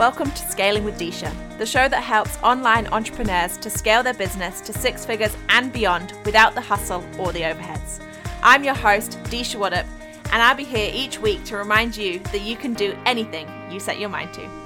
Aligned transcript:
Welcome 0.00 0.30
to 0.30 0.50
Scaling 0.50 0.84
with 0.84 0.98
Disha, 0.98 1.30
the 1.58 1.66
show 1.66 1.86
that 1.86 2.02
helps 2.02 2.38
online 2.42 2.86
entrepreneurs 2.86 3.58
to 3.58 3.68
scale 3.68 4.02
their 4.02 4.14
business 4.14 4.62
to 4.62 4.72
six 4.72 5.04
figures 5.04 5.36
and 5.50 5.70
beyond 5.70 6.14
without 6.24 6.54
the 6.54 6.60
hustle 6.62 7.04
or 7.18 7.32
the 7.32 7.42
overheads. 7.42 8.02
I'm 8.42 8.64
your 8.64 8.72
host, 8.72 9.18
Disha 9.24 9.56
Waddup, 9.56 9.84
and 10.32 10.42
I'll 10.42 10.56
be 10.56 10.64
here 10.64 10.90
each 10.94 11.18
week 11.18 11.44
to 11.44 11.58
remind 11.58 11.98
you 11.98 12.18
that 12.32 12.40
you 12.40 12.56
can 12.56 12.72
do 12.72 12.96
anything 13.04 13.46
you 13.70 13.78
set 13.78 14.00
your 14.00 14.08
mind 14.08 14.32
to. 14.32 14.59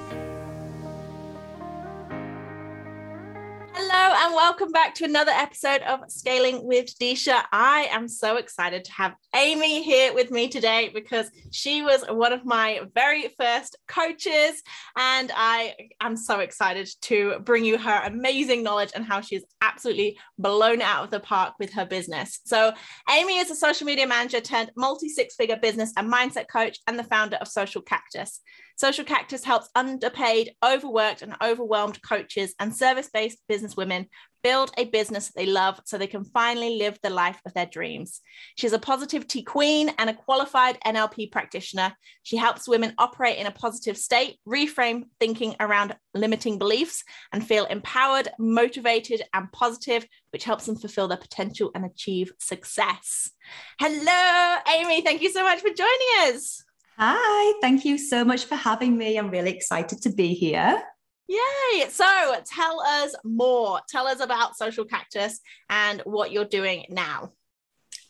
And 4.25 4.33
welcome 4.33 4.71
back 4.71 4.95
to 4.95 5.05
another 5.05 5.31
episode 5.31 5.83
of 5.83 5.99
Scaling 6.07 6.65
with 6.65 6.97
Disha. 6.97 7.43
I 7.51 7.87
am 7.91 8.07
so 8.07 8.37
excited 8.37 8.83
to 8.85 8.91
have 8.93 9.13
Amy 9.35 9.83
here 9.83 10.15
with 10.15 10.31
me 10.31 10.47
today 10.47 10.89
because 10.91 11.29
she 11.51 11.83
was 11.83 12.03
one 12.09 12.33
of 12.33 12.43
my 12.43 12.81
very 12.95 13.27
first 13.37 13.77
coaches, 13.87 14.63
and 14.97 15.31
I 15.35 15.75
am 16.01 16.17
so 16.17 16.39
excited 16.39 16.89
to 17.03 17.37
bring 17.41 17.65
you 17.65 17.77
her 17.77 18.01
amazing 18.03 18.63
knowledge 18.63 18.89
and 18.95 19.05
how 19.05 19.21
she's 19.21 19.43
absolutely 19.61 20.17
blown 20.39 20.81
out 20.81 21.03
of 21.03 21.11
the 21.11 21.19
park 21.19 21.53
with 21.59 21.73
her 21.73 21.85
business. 21.85 22.39
So, 22.45 22.73
Amy 23.11 23.37
is 23.37 23.51
a 23.51 23.55
social 23.55 23.85
media 23.85 24.07
manager 24.07 24.41
turned 24.41 24.71
multi 24.75 25.07
six 25.07 25.35
figure 25.35 25.57
business 25.61 25.93
and 25.97 26.11
mindset 26.11 26.47
coach, 26.47 26.79
and 26.87 26.97
the 26.97 27.03
founder 27.03 27.35
of 27.35 27.47
Social 27.47 27.83
Cactus. 27.83 28.41
Social 28.75 29.05
Cactus 29.05 29.43
helps 29.43 29.69
underpaid, 29.73 30.51
overworked, 30.63 31.21
and 31.21 31.35
overwhelmed 31.41 32.01
coaches 32.01 32.53
and 32.59 32.75
service 32.75 33.09
based 33.13 33.39
business 33.47 33.77
women 33.77 34.07
build 34.43 34.69
a 34.77 34.85
business 34.85 35.31
they 35.31 35.47
love 35.47 35.81
so 35.85 35.97
they 35.97 36.05
can 36.05 36.23
finally 36.23 36.77
live 36.77 36.99
the 37.01 37.09
life 37.09 37.41
of 37.47 37.53
their 37.55 37.65
dreams. 37.65 38.21
She's 38.55 38.73
a 38.73 38.77
positivity 38.77 39.41
queen 39.41 39.89
and 39.97 40.07
a 40.07 40.13
qualified 40.13 40.77
NLP 40.85 41.31
practitioner. 41.31 41.95
She 42.21 42.37
helps 42.37 42.67
women 42.67 42.93
operate 42.99 43.39
in 43.39 43.47
a 43.47 43.51
positive 43.51 43.97
state, 43.97 44.37
reframe 44.47 45.05
thinking 45.19 45.55
around 45.59 45.95
limiting 46.13 46.59
beliefs, 46.59 47.03
and 47.33 47.43
feel 47.47 47.65
empowered, 47.65 48.27
motivated, 48.37 49.23
and 49.33 49.51
positive, 49.51 50.05
which 50.31 50.43
helps 50.43 50.67
them 50.67 50.75
fulfill 50.75 51.07
their 51.07 51.17
potential 51.17 51.71
and 51.73 51.83
achieve 51.83 52.31
success. 52.39 53.31
Hello, 53.79 54.57
Amy. 54.71 55.01
Thank 55.01 55.23
you 55.23 55.31
so 55.31 55.41
much 55.41 55.61
for 55.61 55.69
joining 55.69 56.35
us. 56.35 56.63
Hi, 56.97 57.53
thank 57.59 57.83
you 57.83 57.97
so 57.97 58.23
much 58.23 58.45
for 58.45 58.55
having 58.55 58.97
me. 58.97 59.17
I'm 59.17 59.29
really 59.29 59.51
excited 59.51 60.01
to 60.03 60.09
be 60.09 60.33
here. 60.33 60.81
Yay! 61.27 61.89
So 61.89 62.05
tell 62.45 62.79
us 62.79 63.13
more. 63.25 63.81
Tell 63.89 64.07
us 64.07 64.21
about 64.21 64.55
Social 64.55 64.85
Cactus 64.85 65.41
and 65.69 66.01
what 66.05 66.31
you're 66.31 66.45
doing 66.45 66.85
now. 66.87 67.33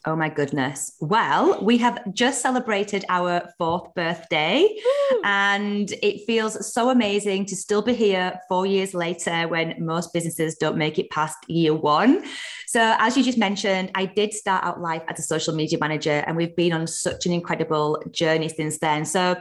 Oh 0.07 0.15
my 0.15 0.29
goodness. 0.29 0.95
Well, 1.01 1.63
we 1.63 1.79
have 1.79 2.13
just 2.13 2.43
celebrated 2.43 3.05
our 3.09 3.49
fourth 3.57 3.91
birthday, 3.95 4.69
and 5.23 5.91
it 6.03 6.25
feels 6.27 6.71
so 6.71 6.91
amazing 6.91 7.47
to 7.47 7.55
still 7.55 7.81
be 7.81 7.95
here 7.95 8.39
four 8.47 8.67
years 8.67 8.93
later 8.93 9.47
when 9.47 9.73
most 9.83 10.13
businesses 10.13 10.57
don't 10.59 10.77
make 10.77 10.99
it 10.99 11.09
past 11.09 11.37
year 11.47 11.73
one. 11.73 12.23
So, 12.67 12.95
as 12.99 13.17
you 13.17 13.23
just 13.23 13.39
mentioned, 13.39 13.89
I 13.95 14.05
did 14.05 14.33
start 14.33 14.63
out 14.63 14.79
life 14.79 15.01
as 15.07 15.17
a 15.17 15.23
social 15.23 15.55
media 15.55 15.79
manager, 15.79 16.23
and 16.27 16.37
we've 16.37 16.55
been 16.55 16.73
on 16.73 16.85
such 16.85 17.25
an 17.25 17.31
incredible 17.31 18.03
journey 18.11 18.49
since 18.49 18.77
then. 18.77 19.05
So, 19.05 19.35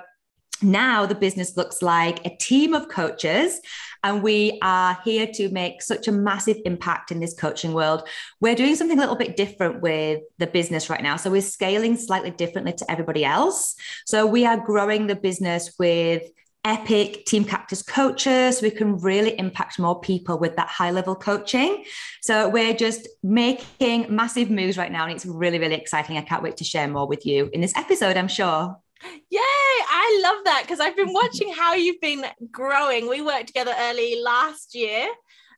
now 0.62 1.06
the 1.06 1.14
business 1.14 1.56
looks 1.56 1.82
like 1.82 2.24
a 2.24 2.36
team 2.36 2.74
of 2.74 2.88
coaches 2.88 3.60
and 4.04 4.22
we 4.22 4.58
are 4.62 4.98
here 5.02 5.26
to 5.26 5.48
make 5.48 5.80
such 5.80 6.08
a 6.08 6.12
massive 6.12 6.58
impact 6.66 7.10
in 7.10 7.20
this 7.20 7.34
coaching 7.34 7.72
world. 7.72 8.06
We're 8.38 8.54
doing 8.54 8.76
something 8.76 8.98
a 8.98 9.00
little 9.00 9.16
bit 9.16 9.36
different 9.36 9.80
with 9.80 10.22
the 10.38 10.46
business 10.46 10.90
right 10.90 11.02
now. 11.02 11.16
So 11.16 11.30
we're 11.30 11.40
scaling 11.40 11.96
slightly 11.96 12.30
differently 12.30 12.74
to 12.74 12.90
everybody 12.90 13.24
else. 13.24 13.74
So 14.04 14.26
we 14.26 14.44
are 14.44 14.58
growing 14.58 15.06
the 15.06 15.16
business 15.16 15.72
with 15.78 16.22
epic 16.66 17.24
team 17.24 17.44
cactus 17.44 17.82
coaches. 17.82 18.58
So 18.58 18.62
we 18.62 18.70
can 18.70 18.98
really 18.98 19.38
impact 19.38 19.78
more 19.78 20.00
people 20.00 20.38
with 20.38 20.56
that 20.56 20.68
high 20.68 20.90
level 20.90 21.14
coaching. 21.14 21.84
So 22.20 22.48
we're 22.48 22.74
just 22.74 23.08
making 23.22 24.14
massive 24.14 24.50
moves 24.50 24.76
right 24.76 24.92
now 24.92 25.04
and 25.04 25.12
it's 25.12 25.26
really 25.26 25.58
really 25.58 25.76
exciting. 25.76 26.18
I 26.18 26.22
can't 26.22 26.42
wait 26.42 26.58
to 26.58 26.64
share 26.64 26.88
more 26.88 27.06
with 27.06 27.24
you 27.26 27.50
in 27.52 27.60
this 27.60 27.74
episode 27.76 28.16
i'm 28.16 28.28
sure 28.28 28.76
Yay! 29.04 29.40
I 29.40 30.20
love 30.22 30.44
that 30.44 30.62
because 30.62 30.80
I've 30.80 30.96
been 30.96 31.12
watching 31.12 31.52
how 31.52 31.74
you've 31.74 32.00
been 32.00 32.24
growing. 32.50 33.08
We 33.08 33.22
worked 33.22 33.48
together 33.48 33.74
early 33.78 34.20
last 34.20 34.74
year, 34.74 35.06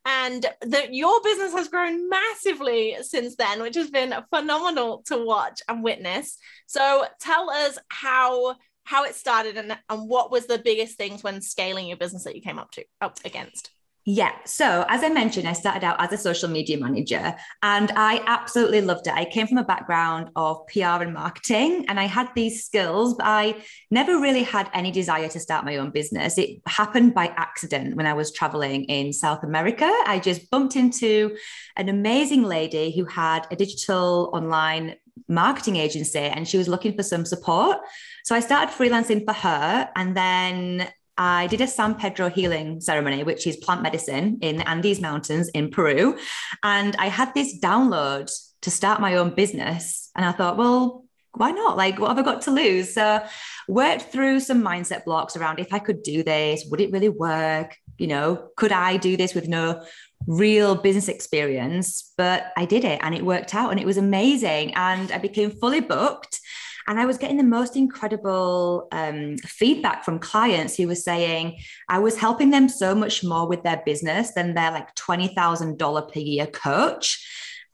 and 0.05 0.45
that 0.61 0.93
your 0.93 1.21
business 1.23 1.53
has 1.53 1.67
grown 1.67 2.09
massively 2.09 2.95
since 3.01 3.35
then, 3.35 3.61
which 3.61 3.75
has 3.75 3.89
been 3.89 4.13
phenomenal 4.33 5.03
to 5.07 5.17
watch 5.17 5.61
and 5.67 5.83
witness. 5.83 6.37
So 6.65 7.05
tell 7.19 7.49
us 7.49 7.77
how 7.89 8.55
how 8.83 9.03
it 9.03 9.15
started 9.15 9.57
and, 9.57 9.77
and 9.89 10.07
what 10.07 10.31
was 10.31 10.45
the 10.47 10.57
biggest 10.57 10.97
things 10.97 11.21
when 11.21 11.41
scaling 11.41 11.87
your 11.87 11.97
business 11.97 12.23
that 12.23 12.37
you 12.37 12.41
came 12.41 12.57
up 12.57 12.71
to 12.71 12.85
up 13.01 13.19
against. 13.25 13.69
Yeah. 14.09 14.31
So, 14.45 14.85
as 14.87 15.03
I 15.03 15.09
mentioned, 15.09 15.49
I 15.49 15.51
started 15.51 15.83
out 15.83 16.01
as 16.01 16.13
a 16.13 16.17
social 16.17 16.47
media 16.47 16.77
manager 16.77 17.35
and 17.61 17.91
I 17.93 18.23
absolutely 18.25 18.79
loved 18.79 19.05
it. 19.05 19.13
I 19.13 19.25
came 19.25 19.47
from 19.47 19.57
a 19.57 19.65
background 19.65 20.29
of 20.37 20.65
PR 20.67 21.03
and 21.03 21.13
marketing 21.13 21.83
and 21.89 21.99
I 21.99 22.05
had 22.05 22.29
these 22.33 22.63
skills, 22.63 23.15
but 23.15 23.25
I 23.27 23.61
never 23.91 24.17
really 24.17 24.43
had 24.43 24.69
any 24.73 24.91
desire 24.91 25.27
to 25.27 25.41
start 25.41 25.65
my 25.65 25.75
own 25.75 25.91
business. 25.91 26.37
It 26.37 26.61
happened 26.67 27.15
by 27.15 27.33
accident 27.35 27.97
when 27.97 28.05
I 28.05 28.13
was 28.13 28.31
traveling 28.31 28.85
in 28.85 29.11
South 29.11 29.43
America. 29.43 29.91
I 30.05 30.21
just 30.23 30.49
bumped 30.49 30.77
into 30.77 31.35
an 31.75 31.89
amazing 31.89 32.43
lady 32.43 32.95
who 32.95 33.03
had 33.03 33.45
a 33.51 33.57
digital 33.57 34.29
online 34.31 34.95
marketing 35.27 35.75
agency 35.75 36.19
and 36.19 36.47
she 36.47 36.57
was 36.57 36.69
looking 36.69 36.95
for 36.95 37.03
some 37.03 37.25
support. 37.25 37.79
So 38.23 38.35
I 38.35 38.39
started 38.39 38.73
freelancing 38.73 39.25
for 39.25 39.33
her 39.33 39.89
and 39.97 40.15
then 40.15 40.87
I 41.17 41.47
did 41.47 41.61
a 41.61 41.67
San 41.67 41.95
Pedro 41.95 42.29
healing 42.29 42.79
ceremony, 42.81 43.23
which 43.23 43.47
is 43.47 43.57
plant 43.57 43.81
medicine 43.81 44.39
in 44.41 44.57
the 44.57 44.69
Andes 44.69 45.01
Mountains 45.01 45.49
in 45.49 45.71
Peru. 45.71 46.17
And 46.63 46.95
I 46.97 47.07
had 47.07 47.33
this 47.33 47.59
download 47.59 48.31
to 48.61 48.71
start 48.71 49.01
my 49.01 49.15
own 49.15 49.33
business. 49.33 50.11
And 50.15 50.25
I 50.25 50.31
thought, 50.31 50.57
well, 50.57 51.05
why 51.33 51.51
not? 51.51 51.77
Like, 51.77 51.99
what 51.99 52.09
have 52.09 52.19
I 52.19 52.23
got 52.23 52.41
to 52.43 52.51
lose? 52.51 52.93
So, 52.93 53.23
worked 53.67 54.03
through 54.03 54.39
some 54.39 54.63
mindset 54.63 55.05
blocks 55.05 55.35
around 55.35 55.59
if 55.59 55.73
I 55.73 55.79
could 55.79 56.01
do 56.01 56.23
this, 56.23 56.65
would 56.69 56.81
it 56.81 56.91
really 56.91 57.09
work? 57.09 57.75
You 57.97 58.07
know, 58.07 58.49
could 58.55 58.71
I 58.71 58.97
do 58.97 59.17
this 59.17 59.33
with 59.33 59.47
no 59.47 59.83
real 60.25 60.75
business 60.75 61.07
experience? 61.07 62.13
But 62.17 62.51
I 62.55 62.65
did 62.65 62.83
it 62.83 62.99
and 63.03 63.13
it 63.13 63.25
worked 63.25 63.53
out 63.53 63.71
and 63.71 63.79
it 63.79 63.85
was 63.85 63.97
amazing. 63.97 64.73
And 64.75 65.11
I 65.11 65.17
became 65.17 65.51
fully 65.51 65.81
booked. 65.81 66.39
And 66.87 66.99
I 66.99 67.05
was 67.05 67.17
getting 67.17 67.37
the 67.37 67.43
most 67.43 67.75
incredible 67.75 68.87
um, 68.93 69.37
feedback 69.39 70.05
from 70.05 70.19
clients 70.19 70.77
who 70.77 70.87
were 70.87 70.95
saying 70.95 71.59
I 71.89 71.99
was 71.99 72.17
helping 72.17 72.49
them 72.49 72.69
so 72.69 72.95
much 72.95 73.23
more 73.23 73.47
with 73.47 73.63
their 73.63 73.81
business 73.85 74.31
than 74.31 74.53
their 74.53 74.71
like 74.71 74.95
$20,000 74.95 76.13
per 76.13 76.19
year 76.19 76.47
coach. 76.47 77.25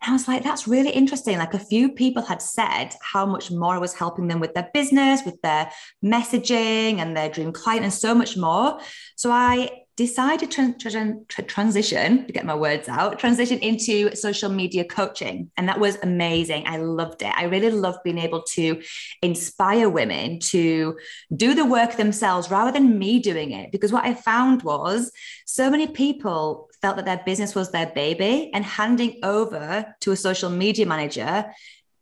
And 0.02 0.10
I 0.10 0.14
was 0.14 0.28
like, 0.28 0.44
that's 0.44 0.68
really 0.68 0.90
interesting. 0.90 1.38
Like 1.38 1.54
a 1.54 1.60
few 1.60 1.92
people 1.92 2.24
had 2.24 2.42
said 2.42 2.96
how 3.02 3.26
much 3.26 3.52
more 3.52 3.76
I 3.76 3.78
was 3.78 3.94
helping 3.94 4.28
them 4.28 4.40
with 4.40 4.54
their 4.56 4.70
business, 4.74 5.22
with 5.24 5.42
their 5.42 5.72
messaging 6.04 6.98
and 6.98 7.16
their 7.16 7.30
dream 7.30 7.54
client, 7.54 7.84
and 7.84 7.94
so 7.94 8.16
much 8.16 8.36
more. 8.36 8.80
So 9.16 9.32
I 9.32 9.83
decided 9.96 10.50
to 10.52 10.74
tra- 10.74 11.16
tra- 11.28 11.44
transition 11.44 12.26
to 12.26 12.34
get 12.34 12.46
my 12.46 12.56
words 12.56 12.90
out 12.90 13.20
transition 13.20 13.60
into 13.60 14.16
social 14.16 14.50
media 14.50 14.84
coaching. 14.84 15.52
And 15.56 15.70
that 15.70 15.80
was 15.80 15.98
amazing. 16.02 16.64
I 16.66 16.78
loved 16.78 17.22
it. 17.22 17.34
I 17.36 17.44
really 17.44 17.70
love 17.70 17.98
being 18.04 18.18
able 18.18 18.42
to 18.54 18.82
inspire 19.22 19.90
women 19.90 20.40
to 20.40 20.98
do 21.36 21.54
the 21.54 21.66
work 21.66 21.96
themselves 21.98 22.50
rather 22.50 22.72
than 22.72 22.98
me 22.98 23.20
doing 23.20 23.52
it. 23.52 23.72
Because 23.72 23.92
what 23.92 24.06
i 24.06 24.14
found 24.14 24.64
was 24.64 25.12
so 25.46 25.70
many 25.70 25.88
people 25.88 26.70
felt 26.82 26.96
that 26.96 27.06
their 27.06 27.22
business 27.26 27.56
was 27.56 27.72
their 27.72 27.88
baby 27.88 28.50
and 28.54 28.66
handing 28.66 29.20
over 29.24 29.96
to 30.02 30.12
a 30.12 30.16
social 30.16 30.50
media 30.50 30.86
manager 30.86 31.46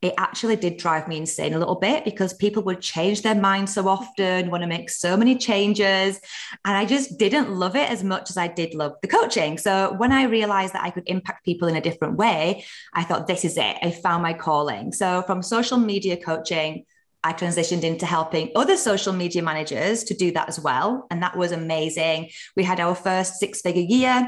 it 0.02 0.16
actually 0.18 0.56
did 0.56 0.78
drive 0.78 1.08
me 1.08 1.18
insane 1.18 1.54
a 1.54 1.60
little 1.60 1.76
bit 1.76 2.04
because 2.04 2.34
people 2.34 2.64
would 2.64 2.82
change 2.82 3.22
their 3.22 3.36
mind 3.36 3.70
so 3.70 3.88
often, 3.88 4.50
want 4.50 4.64
to 4.64 4.68
make 4.68 4.90
so 4.90 5.16
many 5.16 5.38
changes. 5.38 6.20
And 6.66 6.76
I 6.76 6.86
just 6.86 7.20
didn't 7.20 7.52
love 7.52 7.76
it 7.76 7.90
as 7.90 8.03
much 8.03 8.32
as 8.32 8.38
I 8.38 8.48
did 8.48 8.74
love 8.74 8.94
the 9.03 9.08
coaching. 9.08 9.59
So 9.59 9.94
when 9.98 10.12
I 10.12 10.24
realized 10.24 10.74
that 10.74 10.84
I 10.84 10.90
could 10.90 11.03
impact 11.06 11.46
people 11.46 11.68
in 11.68 11.76
a 11.76 11.82
different 11.82 12.18
way, 12.18 12.66
I 12.94 13.03
thought, 13.03 13.28
this 13.28 13.46
is 13.46 13.58
it. 13.58 13.78
I 13.84 13.92
found 13.92 14.24
my 14.24 14.34
calling. 14.34 14.92
So 14.92 15.22
from 15.22 15.44
social 15.44 15.78
media 15.78 16.18
coaching, 16.18 16.86
I 17.24 17.34
transitioned 17.34 17.84
into 17.84 18.08
helping 18.08 18.52
other 18.56 18.78
social 18.78 19.14
media 19.14 19.44
managers 19.44 20.04
to 20.06 20.16
do 20.16 20.32
that 20.32 20.50
as 20.50 20.59
well. 20.59 21.06
And 21.12 21.22
that 21.22 21.38
was 21.38 21.52
amazing. 21.52 22.32
We 22.56 22.64
had 22.64 22.80
our 22.80 22.96
first 22.96 23.36
six 23.36 23.62
figure 23.62 23.84
year 23.84 24.28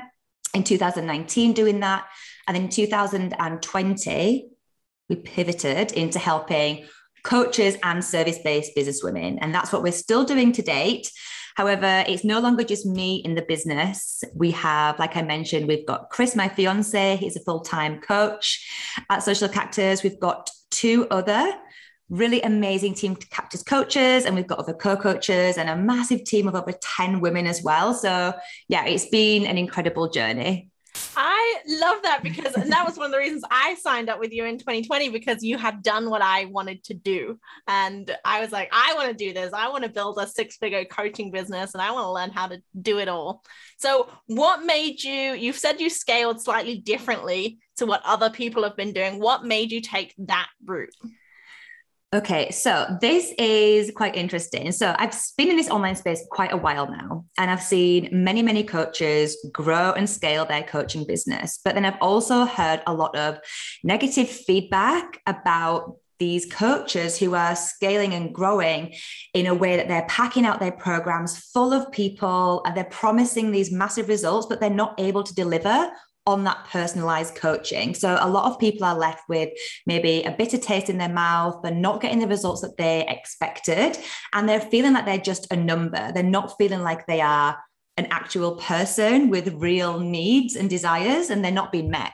in 0.54 0.64
2019 0.64 1.54
doing 1.54 1.80
that. 1.80 2.06
And 2.48 2.56
in 2.56 2.70
2020, 2.70 4.50
we 5.10 5.16
pivoted 5.18 5.92
into 5.92 6.20
helping 6.20 6.86
coaches 7.24 7.78
and 7.84 8.04
service 8.04 8.40
based 8.44 8.76
business 8.76 9.02
women. 9.04 9.40
And 9.40 9.54
that's 9.54 9.72
what 9.72 9.84
we're 9.84 9.92
still 9.92 10.24
doing 10.24 10.52
to 10.54 10.62
date. 10.62 11.10
However, 11.56 12.04
it's 12.08 12.24
no 12.24 12.40
longer 12.40 12.64
just 12.64 12.86
me 12.86 13.18
in 13.18 13.36
the 13.36 13.44
business. 13.44 14.24
We 14.34 14.52
have, 14.52 14.98
like 14.98 15.16
I 15.16 15.22
mentioned, 15.22 15.68
we've 15.68 15.86
got 15.86 16.10
Chris, 16.10 16.36
my 16.36 16.50
fiance, 16.50 17.18
he's 17.18 17.36
a 17.36 17.44
full 17.44 17.62
time 17.62 18.02
coach 18.02 18.68
at 19.10 19.24
Social 19.24 19.48
Cactus. 19.48 20.04
We've 20.04 20.20
got 20.20 20.50
two 20.72 21.08
other 21.10 21.54
really 22.10 22.42
amazing 22.42 22.94
team 22.94 23.16
Cactus 23.16 23.64
coaches, 23.64 24.26
and 24.26 24.36
we've 24.36 24.48
got 24.48 24.60
other 24.60 24.74
co 24.74 24.96
coaches 24.96 25.58
and 25.58 25.70
a 25.70 25.76
massive 25.76 26.24
team 26.24 26.48
of 26.48 26.56
over 26.56 26.72
10 26.72 27.20
women 27.20 27.48
as 27.48 27.64
well. 27.64 27.94
So, 27.94 28.34
yeah, 28.68 28.86
it's 28.86 29.08
been 29.08 29.46
an 29.46 29.58
incredible 29.58 30.10
journey. 30.10 30.70
I 31.16 31.58
love 31.68 32.02
that 32.04 32.22
because 32.24 32.54
and 32.56 32.72
that 32.72 32.86
was 32.86 32.98
one 32.98 33.08
of 33.08 33.12
the 33.12 33.18
reasons 33.18 33.44
I 33.50 33.76
signed 33.76 34.10
up 34.10 34.20
with 34.20 34.32
you 34.32 34.46
in 34.46 34.58
2020 34.58 35.10
because 35.10 35.44
you 35.44 35.58
had 35.58 35.84
done 35.84 36.10
what 36.10 36.22
I 36.22 36.46
wanted 36.46 36.84
to 36.86 36.94
do. 36.94 37.40
And 37.68 38.16
I 38.26 38.42
was 38.42 38.52
like, 38.52 38.70
I 38.72 38.94
want 38.96 39.10
to 39.10 39.14
do 39.14 39.34
this. 39.34 39.54
I 39.54 39.70
want 39.70 39.84
to 39.84 39.90
build 39.90 40.18
a 40.20 40.28
six 40.28 40.58
figure 40.58 40.86
coaching 40.86 41.32
business 41.32 41.74
and 41.74 41.82
I 41.82 41.92
want 41.92 42.06
to 42.06 42.12
learn 42.12 42.32
how 42.32 42.48
to 42.48 42.62
do 42.82 43.00
it 43.00 43.08
all. 43.08 43.44
So, 43.78 44.10
what 44.28 44.66
made 44.66 45.04
you, 45.04 45.34
you've 45.34 45.58
said 45.58 45.82
you 45.82 45.90
scaled 45.90 46.42
slightly 46.42 46.80
differently 46.80 47.60
to 47.78 47.86
what 47.86 48.02
other 48.06 48.30
people 48.30 48.64
have 48.64 48.78
been 48.78 48.94
doing. 48.94 49.20
What 49.20 49.44
made 49.44 49.72
you 49.72 49.82
take 49.82 50.14
that 50.20 50.48
route? 50.66 50.94
Okay, 52.14 52.52
so 52.52 52.86
this 53.02 53.34
is 53.40 53.90
quite 53.90 54.16
interesting. 54.16 54.72
So 54.72 54.94
I've 55.00 55.16
been 55.36 55.50
in 55.50 55.58
this 55.58 55.72
online 55.72 55.96
space 55.96 56.24
quite 56.30 56.54
a 56.54 56.58
while 56.58 56.88
now, 56.88 57.26
and 57.40 57.50
I've 57.50 57.64
seen 57.64 58.08
many, 58.12 58.44
many 58.44 58.64
coaches 58.64 59.36
grow 59.52 59.94
and 59.94 60.08
scale 60.08 60.46
their 60.46 60.62
coaching 60.62 61.08
business. 61.08 61.60
But 61.66 61.74
then 61.74 61.86
I've 61.86 61.98
also 62.02 62.46
heard 62.46 62.84
a 62.86 62.94
lot 62.94 63.16
of 63.16 63.40
negative 63.84 64.30
feedback 64.30 65.22
about 65.26 65.96
these 66.20 66.46
coaches 66.46 67.18
who 67.18 67.34
are 67.34 67.56
scaling 67.56 68.14
and 68.14 68.32
growing 68.32 68.94
in 69.34 69.48
a 69.48 69.56
way 69.56 69.76
that 69.78 69.88
they're 69.88 70.06
packing 70.08 70.46
out 70.46 70.60
their 70.60 70.72
programs 70.72 71.40
full 71.40 71.74
of 71.74 71.92
people 71.92 72.62
and 72.64 72.78
they're 72.78 72.84
promising 72.86 73.50
these 73.50 73.72
massive 73.72 74.08
results, 74.08 74.46
but 74.46 74.60
they're 74.60 74.70
not 74.70 74.94
able 75.00 75.24
to 75.24 75.34
deliver 75.34 75.90
on 76.26 76.44
that 76.46 76.66
personalized 76.70 77.36
coaching. 77.36 77.94
So 77.94 78.18
a 78.20 78.30
lot 78.30 78.50
of 78.52 78.60
people 78.60 78.86
are 78.86 78.98
left 78.98 79.24
with 79.28 79.50
maybe 79.86 80.24
a 80.24 80.32
bitter 80.32 80.58
taste 80.58 80.90
in 80.90 80.98
their 80.98 81.10
mouth. 81.10 81.62
They're 81.62 81.74
not 81.74 82.02
getting 82.02 82.20
the 82.20 82.28
results 82.28 82.62
that 82.62 82.78
they 82.78 83.06
expected. 83.08 83.98
And 84.32 84.48
they're 84.48 84.62
feeling 84.62 84.94
like 84.94 85.06
they're 85.06 85.18
just 85.18 85.52
a 85.52 85.56
number. 85.56 86.12
They're 86.14 86.24
not 86.24 86.58
feeling 86.58 86.82
like 86.82 87.06
they 87.08 87.22
are 87.22 87.58
an 87.98 88.08
actual 88.10 88.56
person 88.56 89.30
with 89.30 89.54
real 89.54 90.00
needs 90.00 90.56
and 90.56 90.70
desires 90.70 91.30
and 91.30 91.44
they're 91.44 91.52
not 91.52 91.72
being 91.72 91.92
met. 91.92 92.12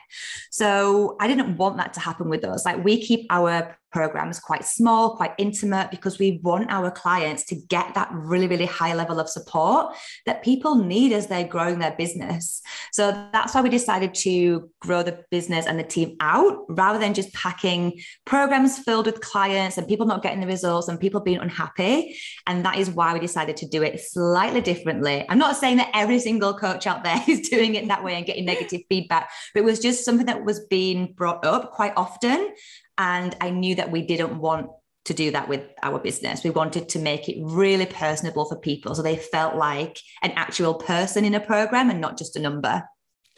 So 0.50 1.16
I 1.20 1.26
didn't 1.26 1.56
want 1.56 1.78
that 1.78 1.94
to 1.94 2.00
happen 2.00 2.28
with 2.28 2.44
us. 2.44 2.66
Like 2.66 2.84
we 2.84 3.00
keep 3.00 3.26
our 3.30 3.78
programs 3.90 4.38
quite 4.38 4.64
small, 4.64 5.16
quite 5.16 5.34
intimate, 5.38 5.90
because 5.90 6.18
we 6.18 6.40
want 6.42 6.70
our 6.70 6.90
clients 6.90 7.44
to 7.46 7.54
get 7.54 7.94
that 7.94 8.08
really, 8.12 8.46
really 8.46 8.66
high 8.66 8.94
level 8.94 9.20
of 9.20 9.28
support 9.28 9.94
that 10.26 10.42
people 10.42 10.76
need 10.76 11.12
as 11.12 11.26
they're 11.26 11.46
growing 11.46 11.78
their 11.78 11.92
business. 11.92 12.62
So 12.92 13.10
that's 13.32 13.54
why 13.54 13.62
we 13.62 13.68
decided 13.68 14.14
to 14.16 14.70
grow 14.80 15.02
the 15.02 15.24
business 15.30 15.66
and 15.66 15.78
the 15.78 15.84
team 15.84 16.16
out 16.20 16.64
rather 16.68 16.98
than 16.98 17.14
just 17.14 17.32
packing 17.32 18.00
programs 18.24 18.78
filled 18.78 19.06
with 19.06 19.20
clients 19.20 19.78
and 19.78 19.86
people 19.86 20.06
not 20.06 20.22
getting 20.22 20.40
the 20.40 20.46
results 20.46 20.88
and 20.88 20.98
people 21.00 21.20
being 21.20 21.38
unhappy. 21.38 22.16
And 22.46 22.64
that 22.64 22.78
is 22.78 22.90
why 22.90 23.12
we 23.12 23.20
decided 23.20 23.56
to 23.58 23.68
do 23.68 23.82
it 23.82 24.00
slightly 24.00 24.60
differently. 24.60 25.26
I'm 25.28 25.38
not 25.38 25.56
saying 25.56 25.78
that 25.78 25.90
every 25.94 26.18
single 26.18 26.54
coach 26.54 26.86
out 26.86 27.04
there 27.04 27.22
is 27.28 27.48
doing 27.48 27.74
it 27.74 27.88
that 27.88 28.04
way 28.04 28.14
and 28.14 28.26
getting 28.26 28.44
negative 28.44 28.82
feedback, 28.88 29.30
but 29.54 29.60
it 29.60 29.64
was 29.64 29.80
just 29.80 30.04
something 30.04 30.26
that 30.26 30.44
was 30.44 30.60
being 30.66 31.12
brought 31.12 31.44
up 31.44 31.72
quite 31.72 31.92
often. 31.96 32.54
And 33.00 33.34
I 33.40 33.48
knew 33.48 33.76
that 33.76 33.90
we 33.90 34.02
didn't 34.02 34.38
want 34.38 34.68
to 35.06 35.14
do 35.14 35.30
that 35.30 35.48
with 35.48 35.62
our 35.82 35.98
business. 35.98 36.44
We 36.44 36.50
wanted 36.50 36.90
to 36.90 36.98
make 36.98 37.30
it 37.30 37.38
really 37.40 37.86
personable 37.86 38.44
for 38.44 38.56
people 38.58 38.94
so 38.94 39.00
they 39.00 39.16
felt 39.16 39.56
like 39.56 39.98
an 40.22 40.32
actual 40.32 40.74
person 40.74 41.24
in 41.24 41.32
a 41.32 41.40
program 41.40 41.88
and 41.88 41.98
not 41.98 42.18
just 42.18 42.36
a 42.36 42.40
number. 42.40 42.84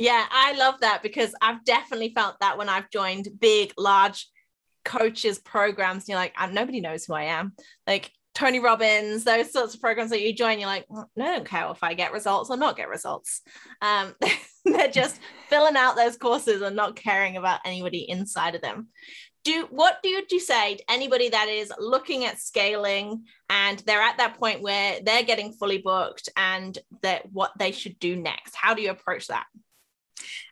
Yeah, 0.01 0.27
I 0.33 0.55
love 0.55 0.81
that 0.81 1.05
because 1.05 1.33
I've 1.41 1.65
definitely 1.65 2.13
felt 2.13 2.41
that 2.41 2.59
when 2.59 2.69
I've 2.69 2.91
joined 2.91 3.29
big, 3.39 3.73
large 3.79 4.27
coaches 4.85 5.39
programs. 5.39 6.09
You're 6.09 6.19
like, 6.19 6.35
nobody 6.51 6.81
knows 6.81 7.05
who 7.05 7.15
I 7.15 7.25
am. 7.25 7.53
Like 7.87 8.11
Tony 8.35 8.59
Robbins, 8.59 9.23
those 9.23 9.53
sorts 9.53 9.77
of 9.77 9.81
programs 9.81 10.11
that 10.11 10.23
you 10.23 10.35
join, 10.35 10.59
you're 10.59 10.67
like, 10.67 10.87
well, 10.89 11.09
I 11.17 11.37
don't 11.37 11.47
care 11.47 11.69
if 11.71 11.85
I 11.85 11.95
get 11.95 12.13
results 12.13 12.51
or 12.51 12.57
not 12.57 12.77
get 12.77 12.89
results. 12.89 13.43
Um, 13.81 14.17
they're 14.65 14.89
just 14.89 15.21
filling 15.49 15.77
out 15.77 15.95
those 15.95 16.17
courses 16.17 16.63
and 16.63 16.75
not 16.75 16.97
caring 16.97 17.37
about 17.37 17.61
anybody 17.65 18.07
inside 18.09 18.57
of 18.57 18.61
them 18.61 18.89
do 19.45 19.67
what 19.71 20.03
do 20.03 20.09
you, 20.09 20.27
to 20.27 20.79
anybody 20.89 21.29
that 21.29 21.49
is 21.49 21.73
looking 21.79 22.25
at 22.25 22.39
scaling 22.39 23.25
and 23.51 23.81
they're 23.87 24.01
at 24.01 24.19
that 24.19 24.39
point 24.39 24.63
where 24.63 24.99
they're 25.05 25.23
getting 25.23 25.53
fully 25.53 25.79
booked 25.79 26.29
and 26.37 26.79
that 27.03 27.31
what 27.33 27.53
they 27.59 27.73
should 27.73 27.99
do 27.99 28.17
next 28.17 28.55
how 28.55 28.75
do 28.75 28.83
you 28.83 28.91
approach 28.91 29.27
that 29.27 29.47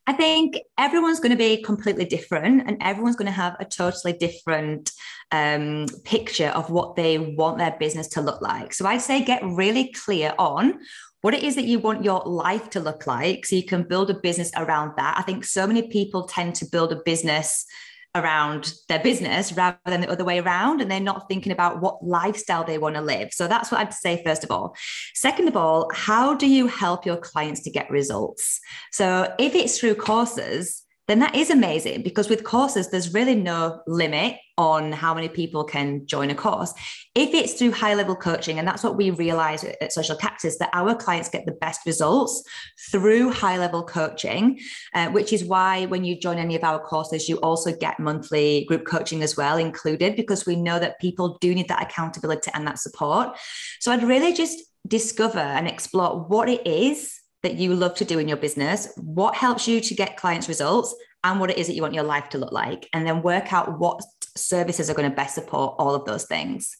I 0.06 0.12
think 0.12 0.58
everyone's 0.78 1.20
going 1.20 1.30
to 1.30 1.38
be 1.38 1.62
completely 1.62 2.04
different 2.04 2.66
and 2.66 2.78
everyone's 2.80 3.16
going 3.16 3.26
to 3.26 3.32
have 3.32 3.56
a 3.60 3.64
totally 3.64 4.12
different 4.12 4.90
um, 5.30 5.86
picture 6.04 6.48
of 6.48 6.70
what 6.70 6.96
they 6.96 7.18
want 7.18 7.58
their 7.58 7.76
business 7.78 8.08
to 8.08 8.20
look 8.20 8.40
like. 8.40 8.74
So 8.74 8.86
I 8.86 8.98
say 8.98 9.22
get 9.22 9.44
really 9.44 9.92
clear 9.92 10.34
on 10.38 10.80
what 11.20 11.34
it 11.34 11.44
is 11.44 11.54
that 11.54 11.66
you 11.66 11.78
want 11.78 12.02
your 12.02 12.22
life 12.24 12.70
to 12.70 12.80
look 12.80 13.06
like 13.06 13.46
so 13.46 13.54
you 13.54 13.64
can 13.64 13.82
build 13.82 14.10
a 14.10 14.14
business 14.14 14.50
around 14.56 14.94
that. 14.96 15.16
I 15.18 15.22
think 15.22 15.44
so 15.44 15.66
many 15.66 15.82
people 15.88 16.24
tend 16.24 16.54
to 16.56 16.66
build 16.66 16.92
a 16.92 17.02
business 17.04 17.66
around 18.14 18.72
their 18.88 18.98
business 18.98 19.52
rather 19.52 19.78
than 19.86 20.00
the 20.00 20.10
other 20.10 20.24
way 20.24 20.40
around. 20.40 20.80
And 20.80 20.90
they're 20.90 21.00
not 21.00 21.28
thinking 21.28 21.52
about 21.52 21.80
what 21.80 22.04
lifestyle 22.04 22.64
they 22.64 22.78
want 22.78 22.96
to 22.96 23.00
live. 23.00 23.32
So 23.32 23.46
that's 23.46 23.70
what 23.70 23.80
I'd 23.80 23.94
say, 23.94 24.22
first 24.24 24.44
of 24.44 24.50
all. 24.50 24.74
Second 25.14 25.48
of 25.48 25.56
all, 25.56 25.90
how 25.94 26.34
do 26.34 26.46
you 26.46 26.66
help 26.66 27.06
your 27.06 27.16
clients 27.16 27.62
to 27.62 27.70
get 27.70 27.90
results? 27.90 28.60
So 28.92 29.32
if 29.38 29.54
it's 29.54 29.78
through 29.78 29.96
courses, 29.96 30.82
then 31.10 31.18
that 31.18 31.34
is 31.34 31.50
amazing 31.50 32.02
because 32.02 32.28
with 32.28 32.44
courses, 32.44 32.90
there's 32.90 33.12
really 33.12 33.34
no 33.34 33.82
limit 33.86 34.36
on 34.56 34.92
how 34.92 35.14
many 35.14 35.28
people 35.28 35.64
can 35.64 36.06
join 36.06 36.30
a 36.30 36.34
course. 36.34 36.72
If 37.14 37.34
it's 37.34 37.54
through 37.54 37.72
high 37.72 37.94
level 37.94 38.14
coaching, 38.14 38.58
and 38.58 38.68
that's 38.68 38.84
what 38.84 38.96
we 38.96 39.10
realize 39.10 39.64
at 39.64 39.92
Social 39.92 40.14
Cactus, 40.14 40.58
that 40.58 40.70
our 40.72 40.94
clients 40.94 41.28
get 41.28 41.46
the 41.46 41.52
best 41.52 41.80
results 41.86 42.42
through 42.90 43.32
high 43.32 43.58
level 43.58 43.82
coaching, 43.82 44.60
uh, 44.94 45.08
which 45.08 45.32
is 45.32 45.44
why 45.44 45.86
when 45.86 46.04
you 46.04 46.18
join 46.18 46.38
any 46.38 46.54
of 46.54 46.62
our 46.62 46.78
courses, 46.78 47.28
you 47.28 47.36
also 47.38 47.74
get 47.74 47.98
monthly 47.98 48.64
group 48.66 48.86
coaching 48.86 49.22
as 49.22 49.36
well 49.36 49.56
included, 49.56 50.14
because 50.14 50.46
we 50.46 50.56
know 50.56 50.78
that 50.78 51.00
people 51.00 51.38
do 51.40 51.54
need 51.54 51.68
that 51.68 51.82
accountability 51.82 52.50
and 52.54 52.66
that 52.66 52.78
support. 52.78 53.36
So 53.80 53.90
I'd 53.90 54.04
really 54.04 54.32
just 54.32 54.60
discover 54.86 55.38
and 55.38 55.66
explore 55.66 56.20
what 56.20 56.48
it 56.48 56.66
is 56.66 57.19
that 57.42 57.54
you 57.54 57.74
love 57.74 57.94
to 57.96 58.04
do 58.04 58.18
in 58.18 58.28
your 58.28 58.36
business, 58.36 58.92
what 58.96 59.34
helps 59.34 59.66
you 59.66 59.80
to 59.80 59.94
get 59.94 60.16
clients 60.16 60.48
results, 60.48 60.94
and 61.24 61.40
what 61.40 61.50
it 61.50 61.58
is 61.58 61.66
that 61.66 61.74
you 61.74 61.82
want 61.82 61.94
your 61.94 62.04
life 62.04 62.28
to 62.30 62.38
look 62.38 62.52
like. 62.52 62.88
And 62.92 63.06
then 63.06 63.22
work 63.22 63.52
out 63.52 63.78
what 63.78 64.02
services 64.36 64.88
are 64.88 64.94
going 64.94 65.10
to 65.10 65.16
best 65.16 65.34
support 65.34 65.74
all 65.78 65.94
of 65.94 66.04
those 66.04 66.24
things. 66.24 66.76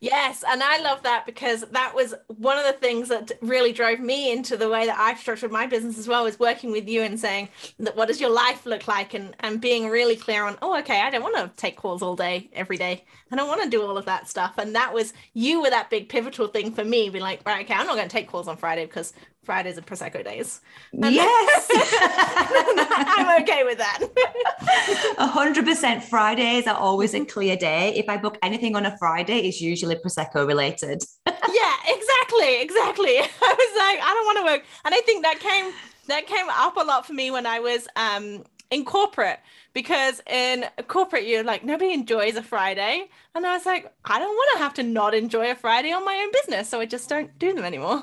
Yes, 0.00 0.44
and 0.46 0.62
I 0.62 0.80
love 0.80 1.02
that 1.04 1.24
because 1.24 1.62
that 1.70 1.94
was 1.94 2.14
one 2.26 2.58
of 2.58 2.66
the 2.66 2.78
things 2.78 3.08
that 3.08 3.32
really 3.40 3.72
drove 3.72 4.00
me 4.00 4.32
into 4.32 4.54
the 4.54 4.68
way 4.68 4.84
that 4.84 4.98
I've 4.98 5.18
structured 5.18 5.50
my 5.50 5.66
business 5.66 5.98
as 5.98 6.06
well, 6.06 6.26
is 6.26 6.38
working 6.38 6.72
with 6.72 6.86
you 6.86 7.00
and 7.00 7.18
saying 7.18 7.48
that 7.78 7.96
what 7.96 8.08
does 8.08 8.20
your 8.20 8.28
life 8.28 8.66
look 8.66 8.86
like 8.86 9.14
and 9.14 9.34
and 9.40 9.62
being 9.62 9.88
really 9.88 10.16
clear 10.16 10.44
on, 10.44 10.58
oh, 10.60 10.78
okay, 10.80 11.00
I 11.00 11.08
don't 11.08 11.22
want 11.22 11.36
to 11.36 11.50
take 11.56 11.78
calls 11.78 12.02
all 12.02 12.16
day, 12.16 12.50
every 12.52 12.76
day. 12.76 13.04
I 13.32 13.36
don't 13.36 13.48
want 13.48 13.62
to 13.62 13.70
do 13.70 13.82
all 13.82 13.96
of 13.96 14.04
that 14.04 14.28
stuff. 14.28 14.58
And 14.58 14.74
that 14.74 14.92
was 14.92 15.14
you 15.32 15.62
were 15.62 15.70
that 15.70 15.88
big 15.88 16.10
pivotal 16.10 16.48
thing 16.48 16.72
for 16.72 16.84
me, 16.84 17.08
being 17.08 17.24
like, 17.24 17.40
right, 17.46 17.64
okay, 17.64 17.72
I'm 17.72 17.86
not 17.86 17.96
going 17.96 18.08
to 18.08 18.12
take 18.12 18.28
calls 18.28 18.46
on 18.46 18.58
Friday 18.58 18.84
because 18.84 19.14
Fridays 19.44 19.78
are 19.78 19.82
Prosecco 19.82 20.24
days. 20.24 20.60
And 20.92 21.14
yes. 21.14 21.68
I'm 23.16 23.42
okay 23.42 23.64
with 23.64 23.78
that. 23.78 24.00
100% 25.18 26.02
Fridays 26.02 26.66
are 26.66 26.76
always 26.76 27.14
a 27.14 27.24
clear 27.24 27.56
day. 27.56 27.94
If 27.94 28.08
I 28.08 28.16
book 28.16 28.38
anything 28.42 28.76
on 28.76 28.86
a 28.86 28.96
Friday, 28.98 29.40
it's 29.40 29.60
usually 29.60 29.96
Prosecco 29.96 30.46
related. 30.46 31.02
yeah, 31.26 31.74
exactly. 31.86 32.60
Exactly. 32.60 33.18
I 33.18 33.54
was 33.58 33.78
like, 33.78 34.00
I 34.02 34.14
don't 34.14 34.26
want 34.26 34.38
to 34.38 34.44
work. 34.44 34.62
And 34.84 34.94
I 34.94 35.00
think 35.02 35.22
that 35.24 35.40
came 35.40 35.72
that 36.06 36.26
came 36.26 36.46
up 36.50 36.76
a 36.76 36.84
lot 36.84 37.06
for 37.06 37.14
me 37.14 37.30
when 37.30 37.46
I 37.46 37.60
was 37.60 37.88
um 37.96 38.44
in 38.70 38.84
corporate 38.84 39.38
because 39.72 40.20
in 40.28 40.64
corporate 40.88 41.26
you're 41.26 41.44
like 41.44 41.64
nobody 41.64 41.92
enjoys 41.92 42.34
a 42.34 42.42
friday 42.42 43.08
and 43.34 43.46
i 43.46 43.52
was 43.52 43.66
like 43.66 43.92
i 44.06 44.18
don't 44.18 44.34
want 44.34 44.50
to 44.54 44.58
have 44.58 44.74
to 44.74 44.82
not 44.82 45.14
enjoy 45.14 45.50
a 45.50 45.54
friday 45.54 45.92
on 45.92 46.04
my 46.04 46.14
own 46.14 46.32
business 46.32 46.68
so 46.68 46.80
i 46.80 46.86
just 46.86 47.08
don't 47.08 47.38
do 47.38 47.52
them 47.52 47.64
anymore 47.64 48.02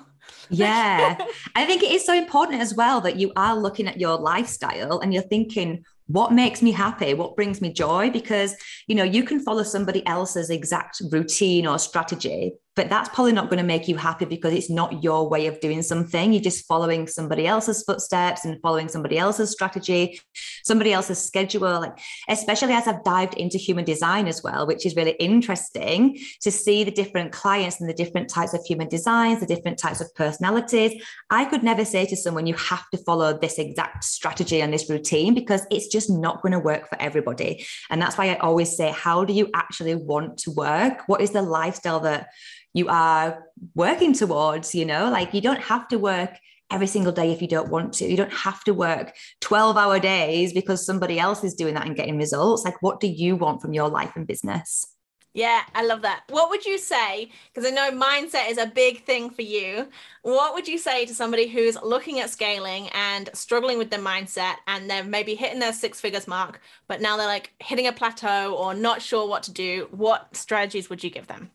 yeah. 0.50 1.17
I 1.55 1.65
think 1.65 1.83
it 1.83 1.91
is 1.91 2.05
so 2.05 2.13
important 2.13 2.61
as 2.61 2.73
well 2.73 3.01
that 3.01 3.17
you 3.17 3.31
are 3.35 3.55
looking 3.55 3.88
at 3.88 4.00
your 4.00 4.17
lifestyle 4.17 5.00
and 5.00 5.13
you're 5.13 5.23
thinking, 5.23 5.83
what 6.07 6.33
makes 6.33 6.61
me 6.61 6.71
happy 6.71 7.13
what 7.13 7.35
brings 7.35 7.61
me 7.61 7.71
joy 7.71 8.09
because 8.09 8.55
you 8.88 8.95
know 8.95 9.03
you 9.03 9.23
can 9.23 9.39
follow 9.39 9.63
somebody 9.63 10.05
else's 10.05 10.50
exact 10.50 11.01
routine 11.09 11.65
or 11.65 11.79
strategy 11.79 12.51
but 12.75 12.89
that's 12.89 13.09
probably 13.09 13.33
not 13.33 13.49
going 13.49 13.57
to 13.57 13.65
make 13.65 13.87
you 13.87 13.97
happy 13.97 14.25
because 14.25 14.53
it's 14.53 14.69
not 14.69 15.03
your 15.03 15.27
way 15.27 15.47
of 15.47 15.59
doing 15.59 15.81
something. 15.81 16.31
You're 16.31 16.41
just 16.41 16.65
following 16.65 17.05
somebody 17.05 17.45
else's 17.45 17.83
footsteps 17.83 18.45
and 18.45 18.61
following 18.61 18.87
somebody 18.87 19.17
else's 19.17 19.51
strategy, 19.51 20.21
somebody 20.63 20.93
else's 20.93 21.21
schedule. 21.21 21.81
Like, 21.81 21.97
especially 22.29 22.73
as 22.73 22.87
I've 22.87 23.03
dived 23.03 23.33
into 23.33 23.57
human 23.57 23.83
design 23.83 24.27
as 24.27 24.41
well, 24.41 24.65
which 24.65 24.85
is 24.85 24.95
really 24.95 25.11
interesting 25.19 26.17
to 26.41 26.51
see 26.51 26.85
the 26.85 26.91
different 26.91 27.33
clients 27.33 27.81
and 27.81 27.89
the 27.89 27.93
different 27.93 28.29
types 28.29 28.53
of 28.53 28.63
human 28.65 28.87
designs, 28.87 29.41
the 29.41 29.45
different 29.45 29.77
types 29.77 29.99
of 29.99 30.13
personalities. 30.15 31.01
I 31.29 31.45
could 31.45 31.63
never 31.63 31.83
say 31.83 32.05
to 32.05 32.15
someone, 32.15 32.47
you 32.47 32.55
have 32.55 32.89
to 32.91 32.97
follow 32.99 33.37
this 33.37 33.59
exact 33.59 34.05
strategy 34.05 34.61
and 34.61 34.73
this 34.73 34.89
routine 34.89 35.33
because 35.33 35.65
it's 35.71 35.87
just 35.87 36.09
not 36.09 36.41
going 36.41 36.53
to 36.53 36.59
work 36.59 36.87
for 36.87 36.99
everybody. 37.01 37.65
And 37.89 38.01
that's 38.01 38.17
why 38.17 38.29
I 38.29 38.37
always 38.37 38.77
say, 38.77 38.91
how 38.91 39.25
do 39.25 39.33
you 39.33 39.49
actually 39.53 39.95
want 39.95 40.37
to 40.39 40.51
work? 40.51 41.03
What 41.07 41.19
is 41.19 41.31
the 41.31 41.41
lifestyle 41.41 41.99
that 42.01 42.29
you 42.73 42.87
are 42.87 43.43
working 43.75 44.13
towards, 44.13 44.73
you 44.73 44.85
know, 44.85 45.09
like 45.09 45.33
you 45.33 45.41
don't 45.41 45.61
have 45.61 45.87
to 45.89 45.97
work 45.97 46.37
every 46.71 46.87
single 46.87 47.11
day 47.11 47.31
if 47.31 47.41
you 47.41 47.47
don't 47.47 47.69
want 47.69 47.93
to. 47.93 48.05
You 48.05 48.17
don't 48.17 48.33
have 48.33 48.63
to 48.63 48.73
work 48.73 49.13
12 49.41 49.77
hour 49.77 49.99
days 49.99 50.53
because 50.53 50.85
somebody 50.85 51.19
else 51.19 51.43
is 51.43 51.53
doing 51.53 51.73
that 51.73 51.85
and 51.85 51.95
getting 51.95 52.17
results. 52.17 52.63
Like, 52.63 52.81
what 52.81 52.99
do 52.99 53.07
you 53.07 53.35
want 53.35 53.61
from 53.61 53.73
your 53.73 53.89
life 53.89 54.13
and 54.15 54.25
business? 54.25 54.87
Yeah, 55.33 55.61
I 55.73 55.85
love 55.85 56.01
that. 56.01 56.23
What 56.27 56.49
would 56.49 56.65
you 56.65 56.77
say? 56.77 57.31
Because 57.53 57.69
I 57.69 57.73
know 57.73 57.89
mindset 57.91 58.49
is 58.49 58.57
a 58.57 58.65
big 58.65 59.05
thing 59.05 59.29
for 59.29 59.43
you. 59.43 59.87
What 60.23 60.53
would 60.53 60.67
you 60.67 60.77
say 60.77 61.05
to 61.05 61.15
somebody 61.15 61.47
who's 61.47 61.81
looking 61.81 62.19
at 62.19 62.29
scaling 62.29 62.89
and 62.89 63.29
struggling 63.33 63.77
with 63.77 63.89
their 63.89 63.99
mindset 63.99 64.55
and 64.67 64.89
they're 64.89 65.05
maybe 65.05 65.35
hitting 65.35 65.59
their 65.59 65.71
six 65.71 66.01
figures 66.01 66.27
mark, 66.27 66.59
but 66.89 66.99
now 66.99 67.15
they're 67.15 67.27
like 67.27 67.53
hitting 67.59 67.87
a 67.87 67.93
plateau 67.93 68.55
or 68.55 68.73
not 68.73 69.01
sure 69.01 69.25
what 69.25 69.43
to 69.43 69.51
do? 69.51 69.87
What 69.91 70.35
strategies 70.35 70.89
would 70.89 71.01
you 71.01 71.09
give 71.09 71.27
them? 71.27 71.51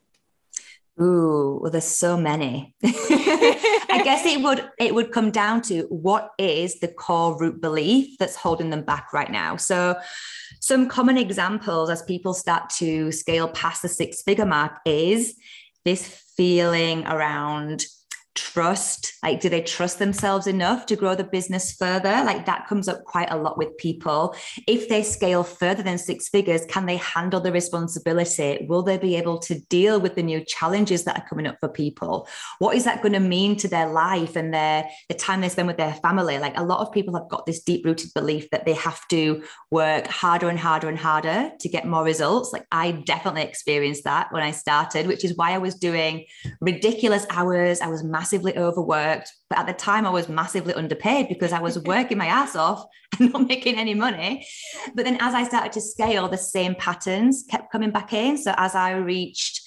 Ooh, 1.00 1.59
well, 1.61 1.71
there's 1.71 1.85
so 1.85 2.17
many. 2.17 2.75
I 2.85 4.00
guess 4.03 4.25
it 4.25 4.43
would 4.43 4.69
it 4.79 4.95
would 4.95 5.12
come 5.12 5.31
down 5.31 5.61
to 5.62 5.83
what 5.91 6.31
is 6.38 6.81
the 6.81 6.88
core 6.88 7.38
root 7.38 7.61
belief 7.61 8.17
that's 8.19 8.37
holding 8.37 8.71
them 8.71 8.83
back 8.83 9.12
right 9.12 9.31
now. 9.31 9.57
So, 9.57 9.97
some 10.61 10.88
common 10.88 11.19
examples 11.19 11.91
as 11.91 12.03
people 12.03 12.33
start 12.33 12.71
to 12.79 13.12
scale 13.12 13.49
past 13.49 13.83
the 13.83 13.88
six 13.88 14.23
figure 14.23 14.47
mark 14.47 14.79
is 14.87 15.37
this 15.85 16.07
feeling 16.37 17.07
around 17.07 17.85
trust 18.37 19.14
like 19.23 19.40
do 19.40 19.49
they 19.49 19.62
trust 19.62 19.99
themselves 19.99 20.47
enough 20.47 20.87
to 20.87 20.97
grow 20.97 21.14
the 21.14 21.25
business 21.25 21.73
further? 21.73 22.11
Like 22.25 22.47
that 22.47 22.66
comes 22.69 22.88
up 22.88 23.05
quite 23.05 23.31
a 23.31 23.37
lot 23.37 23.59
with 23.59 23.76
people. 23.78 24.37
If 24.66 24.88
they 24.88 25.02
scale 25.02 25.43
further 25.43 25.83
than 25.83 25.99
six 25.99 26.28
figures 26.28 26.64
can 26.69 26.87
they 26.87 26.99
handle 26.99 27.40
the 27.40 27.52
responsibility? 27.52 28.66
Will 28.69 28.83
they 28.83 28.99
be 28.99 29.16
able 29.16 29.38
to 29.40 29.59
deal 29.69 30.00
with 30.00 30.14
the 30.14 30.23
new 30.23 30.45
challenges 30.45 31.05
that 31.05 31.19
are 31.19 31.28
coming 31.28 31.47
up 31.47 31.57
for 31.61 31.69
people? 31.69 32.28
What 32.59 32.76
is 32.76 32.85
that 32.85 33.02
going 33.02 33.14
to 33.14 33.21
mean 33.21 33.57
to 33.57 33.69
their 33.69 33.88
life 33.88 34.37
and 34.37 34.52
their 34.52 34.88
the 35.09 35.14
time 35.14 35.40
they 35.40 35.49
spend 35.49 35.69
with 35.69 35.78
their 35.78 35.95
family? 35.95 36.38
Like 36.38 36.57
a 36.57 36.64
lot 36.64 36.81
of 36.81 36.93
people 36.93 37.14
have 37.14 37.28
got 37.28 37.47
this 37.47 37.62
deep 37.62 37.85
rooted 37.85 38.12
belief 38.14 38.50
that 38.50 38.66
they 38.66 38.75
have 38.75 39.07
to 39.09 39.43
work 39.71 40.07
harder 40.07 40.49
and 40.49 40.59
harder 40.59 40.88
and 40.88 40.99
harder 40.99 41.50
to 41.59 41.69
get 41.69 41.87
more 41.87 42.05
results. 42.05 42.52
Like 42.52 42.66
i 42.71 42.93
definitely 42.93 43.43
experienced 43.43 44.05
that 44.05 44.33
when 44.33 44.43
i 44.43 44.50
started 44.50 45.07
which 45.07 45.25
is 45.25 45.37
why 45.37 45.52
i 45.52 45.59
was 45.59 45.75
doing 45.75 46.25
ridiculous 46.61 47.26
hours. 47.31 47.81
I 47.81 47.88
was 47.88 48.02
massively 48.02 48.25
massively 48.26 48.59
overworked. 48.59 49.33
But 49.49 49.61
at 49.61 49.66
the 49.68 49.73
time, 49.73 50.04
I 50.04 50.11
was 50.11 50.28
massively 50.28 50.75
underpaid 50.75 51.28
because 51.28 51.52
I 51.52 51.61
was 51.61 51.78
working 51.85 52.18
my 52.18 52.26
ass 52.26 52.56
off 52.56 52.85
and 53.21 53.33
not 53.33 53.47
making 53.47 53.76
any 53.76 53.95
money. 53.95 54.45
But 54.97 55.04
then 55.04 55.16
as 55.21 55.33
I 55.33 55.45
started 55.45 55.71
to 55.73 55.80
scale, 55.80 56.28
the 56.28 56.37
same 56.37 56.75
patterns 56.75 57.45
kept 57.49 57.71
coming 57.71 57.92
back 57.92 58.12
in. 58.12 58.37
So 58.37 58.52
as 58.56 58.75
I 58.75 58.97
reached 58.97 59.61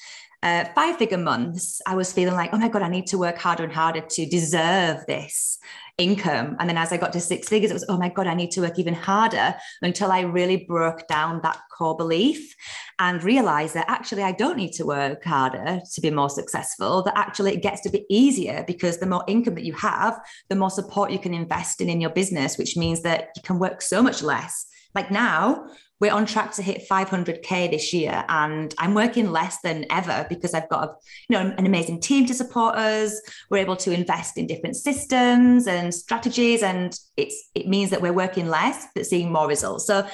uh, 0.43 0.65
five 0.75 0.97
figure 0.97 1.17
months, 1.17 1.81
I 1.87 1.95
was 1.95 2.11
feeling 2.11 2.35
like, 2.35 2.49
oh 2.51 2.57
my 2.57 2.67
God, 2.67 2.81
I 2.81 2.89
need 2.89 3.07
to 3.07 3.17
work 3.17 3.37
harder 3.37 3.63
and 3.63 3.71
harder 3.71 4.01
to 4.01 4.25
deserve 4.25 5.05
this 5.07 5.57
income. 5.99 6.55
And 6.59 6.67
then 6.67 6.77
as 6.77 6.91
I 6.91 6.97
got 6.97 7.13
to 7.13 7.19
six 7.19 7.47
figures, 7.47 7.69
it 7.69 7.75
was, 7.75 7.85
oh 7.89 7.97
my 7.97 8.09
God, 8.09 8.25
I 8.25 8.33
need 8.33 8.51
to 8.51 8.61
work 8.61 8.79
even 8.79 8.95
harder 8.95 9.55
until 9.81 10.11
I 10.11 10.21
really 10.21 10.65
broke 10.65 11.07
down 11.07 11.41
that 11.43 11.59
core 11.71 11.95
belief 11.95 12.55
and 12.97 13.23
realized 13.23 13.75
that 13.75 13.85
actually 13.87 14.23
I 14.23 14.31
don't 14.31 14.57
need 14.57 14.71
to 14.73 14.85
work 14.85 15.23
harder 15.23 15.81
to 15.93 16.01
be 16.01 16.09
more 16.09 16.29
successful, 16.29 17.03
that 17.03 17.17
actually 17.17 17.53
it 17.53 17.61
gets 17.61 17.81
to 17.81 17.89
be 17.89 18.05
easier 18.09 18.63
because 18.65 18.97
the 18.97 19.05
more 19.05 19.23
income 19.27 19.55
that 19.55 19.65
you 19.65 19.73
have, 19.73 20.19
the 20.49 20.55
more 20.55 20.69
support 20.69 21.11
you 21.11 21.19
can 21.19 21.33
invest 21.33 21.81
in 21.81 21.89
in 21.89 22.01
your 22.01 22.09
business, 22.09 22.57
which 22.57 22.75
means 22.75 23.01
that 23.01 23.29
you 23.35 23.41
can 23.43 23.59
work 23.59 23.81
so 23.81 24.01
much 24.01 24.23
less. 24.23 24.65
Like 24.95 25.11
now, 25.11 25.67
we're 25.99 26.13
on 26.13 26.25
track 26.25 26.51
to 26.53 26.61
hit 26.61 26.87
500k 26.89 27.71
this 27.71 27.93
year 27.93 28.23
and 28.29 28.73
i'm 28.77 28.93
working 28.93 29.31
less 29.31 29.59
than 29.61 29.85
ever 29.89 30.25
because 30.29 30.53
i've 30.53 30.69
got 30.69 30.89
a, 30.89 30.93
you 31.29 31.37
know 31.37 31.53
an 31.57 31.65
amazing 31.65 31.99
team 31.99 32.25
to 32.25 32.33
support 32.33 32.75
us 32.75 33.19
we're 33.49 33.57
able 33.57 33.75
to 33.75 33.91
invest 33.91 34.37
in 34.37 34.47
different 34.47 34.75
systems 34.75 35.67
and 35.67 35.93
strategies 35.93 36.63
and 36.63 36.97
it's 37.17 37.49
it 37.55 37.67
means 37.67 37.89
that 37.89 38.01
we're 38.01 38.13
working 38.13 38.47
less 38.47 38.87
but 38.95 39.05
seeing 39.05 39.31
more 39.31 39.47
results 39.47 39.85
so 39.85 40.07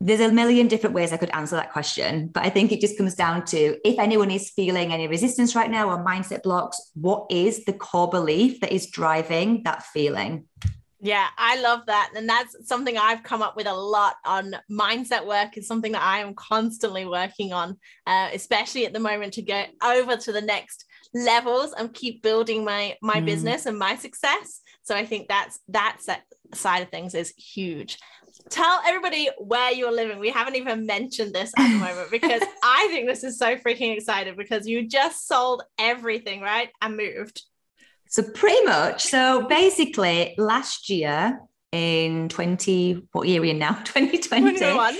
there's 0.00 0.20
a 0.20 0.30
million 0.30 0.68
different 0.68 0.94
ways 0.94 1.12
I 1.12 1.16
could 1.16 1.30
answer 1.30 1.56
that 1.56 1.72
question, 1.72 2.28
but 2.28 2.44
I 2.44 2.50
think 2.50 2.70
it 2.70 2.82
just 2.82 2.98
comes 2.98 3.14
down 3.14 3.46
to 3.46 3.78
if 3.82 3.98
anyone 3.98 4.30
is 4.30 4.50
feeling 4.50 4.92
any 4.92 5.08
resistance 5.08 5.54
right 5.54 5.70
now 5.70 5.88
or 5.88 6.04
mindset 6.04 6.42
blocks, 6.42 6.90
what 6.94 7.26
is 7.30 7.64
the 7.64 7.72
core 7.72 8.10
belief 8.10 8.60
that 8.60 8.72
is 8.72 8.90
driving 8.90 9.62
that 9.64 9.84
feeling? 9.84 10.44
Yeah, 11.00 11.26
I 11.36 11.60
love 11.60 11.86
that. 11.86 12.12
And 12.16 12.28
that's 12.28 12.56
something 12.66 12.96
I've 12.96 13.22
come 13.22 13.42
up 13.42 13.56
with 13.56 13.66
a 13.66 13.74
lot 13.74 14.16
on 14.24 14.56
mindset 14.70 15.26
work 15.26 15.58
is 15.58 15.66
something 15.66 15.92
that 15.92 16.02
I 16.02 16.20
am 16.20 16.34
constantly 16.34 17.04
working 17.04 17.52
on, 17.52 17.76
uh, 18.06 18.30
especially 18.32 18.86
at 18.86 18.94
the 18.94 19.00
moment 19.00 19.34
to 19.34 19.42
get 19.42 19.70
over 19.84 20.16
to 20.16 20.32
the 20.32 20.40
next 20.40 20.86
levels 21.14 21.74
and 21.76 21.92
keep 21.92 22.22
building 22.22 22.64
my 22.64 22.96
my 23.02 23.20
mm. 23.20 23.26
business 23.26 23.66
and 23.66 23.78
my 23.78 23.96
success. 23.96 24.60
So 24.82 24.94
I 24.94 25.04
think 25.04 25.28
that's 25.28 25.60
that 25.68 25.98
side 26.54 26.82
of 26.82 26.90
things 26.90 27.14
is 27.14 27.34
huge. 27.36 27.98
Tell 28.48 28.80
everybody 28.86 29.28
where 29.38 29.72
you're 29.72 29.92
living. 29.92 30.18
We 30.18 30.30
haven't 30.30 30.56
even 30.56 30.86
mentioned 30.86 31.34
this 31.34 31.52
at 31.58 31.68
the 31.68 31.78
moment 31.78 32.10
because 32.10 32.42
I 32.62 32.88
think 32.90 33.06
this 33.08 33.24
is 33.24 33.38
so 33.38 33.56
freaking 33.56 33.96
exciting 33.96 34.36
because 34.36 34.66
you 34.66 34.86
just 34.86 35.26
sold 35.26 35.62
everything, 35.78 36.40
right? 36.40 36.70
And 36.80 36.96
moved. 36.96 37.42
So 38.16 38.22
pretty 38.22 38.64
much. 38.64 39.04
So 39.04 39.46
basically, 39.46 40.34
last 40.38 40.88
year 40.88 41.38
in 41.70 42.30
20, 42.30 43.08
what 43.12 43.28
year 43.28 43.40
are 43.40 43.42
we 43.42 43.50
in 43.50 43.58
now? 43.58 43.74
2020. 43.84 44.58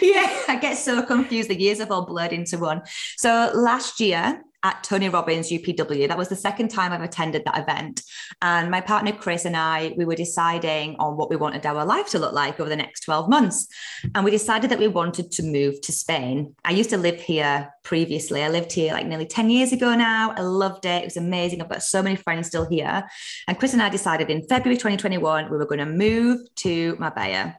Yeah, 0.00 0.42
I 0.46 0.56
get 0.60 0.76
so 0.76 1.02
confused. 1.02 1.48
The 1.48 1.58
years 1.58 1.78
have 1.78 1.90
all 1.90 2.04
blurred 2.04 2.34
into 2.34 2.58
one. 2.58 2.82
So 3.16 3.50
last 3.54 4.00
year, 4.00 4.42
at 4.68 4.84
Tony 4.84 5.08
Robbins 5.08 5.50
UPW. 5.50 6.06
That 6.08 6.18
was 6.18 6.28
the 6.28 6.36
second 6.36 6.68
time 6.68 6.92
I've 6.92 7.00
attended 7.00 7.42
that 7.46 7.58
event. 7.58 8.02
And 8.42 8.70
my 8.70 8.82
partner 8.82 9.12
Chris 9.12 9.46
and 9.46 9.56
I, 9.56 9.94
we 9.96 10.04
were 10.04 10.14
deciding 10.14 10.96
on 10.96 11.16
what 11.16 11.30
we 11.30 11.36
wanted 11.36 11.64
our 11.64 11.86
life 11.86 12.08
to 12.10 12.18
look 12.18 12.34
like 12.34 12.60
over 12.60 12.68
the 12.68 12.76
next 12.76 13.00
12 13.00 13.30
months. 13.30 13.66
And 14.14 14.24
we 14.24 14.30
decided 14.30 14.70
that 14.70 14.78
we 14.78 14.88
wanted 14.88 15.32
to 15.32 15.42
move 15.42 15.80
to 15.80 15.92
Spain. 15.92 16.54
I 16.66 16.72
used 16.72 16.90
to 16.90 16.98
live 16.98 17.18
here 17.18 17.70
previously. 17.82 18.42
I 18.42 18.48
lived 18.48 18.72
here 18.72 18.92
like 18.92 19.06
nearly 19.06 19.26
10 19.26 19.48
years 19.48 19.72
ago 19.72 19.94
now. 19.94 20.34
I 20.36 20.42
loved 20.42 20.84
it. 20.84 21.02
It 21.02 21.06
was 21.06 21.16
amazing. 21.16 21.62
I've 21.62 21.70
got 21.70 21.82
so 21.82 22.02
many 22.02 22.16
friends 22.16 22.48
still 22.48 22.68
here. 22.68 23.08
And 23.46 23.58
Chris 23.58 23.72
and 23.72 23.82
I 23.82 23.88
decided 23.88 24.28
in 24.28 24.46
February 24.48 24.76
2021, 24.76 25.50
we 25.50 25.56
were 25.56 25.64
going 25.64 25.78
to 25.78 25.86
move 25.86 26.40
to 26.56 26.94
Marbella. 26.98 27.56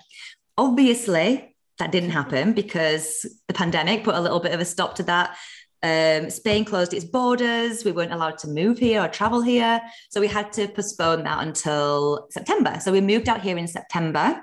Obviously, 0.58 1.56
that 1.80 1.92
didn't 1.92 2.12
happen 2.12 2.54
because 2.54 3.26
the 3.48 3.54
pandemic 3.54 4.04
put 4.04 4.16
a 4.16 4.22
little 4.22 4.40
bit 4.40 4.54
of 4.54 4.60
a 4.60 4.66
stop 4.66 4.96
to 4.96 5.04
that. 5.04 5.36
Um, 5.82 6.30
Spain 6.30 6.66
closed 6.66 6.94
its 6.94 7.06
borders. 7.06 7.86
We 7.86 7.92
weren't 7.92 8.14
allowed 8.14 8.38
to 8.40 8.48
move 8.48 8.78
here 8.78 9.04
or 9.04 9.08
travel 9.08 9.42
here. 9.42 9.82
So 10.10 10.20
we 10.20 10.28
had 10.28 10.52
to 10.54 10.68
postpone 10.68 11.24
that 11.24 11.46
until 11.46 12.28
September. 12.32 12.80
So 12.82 12.92
we 12.92 13.02
moved 13.02 13.30
out 13.30 13.42
here 13.42 13.58
in 13.58 13.68
September 13.68 14.42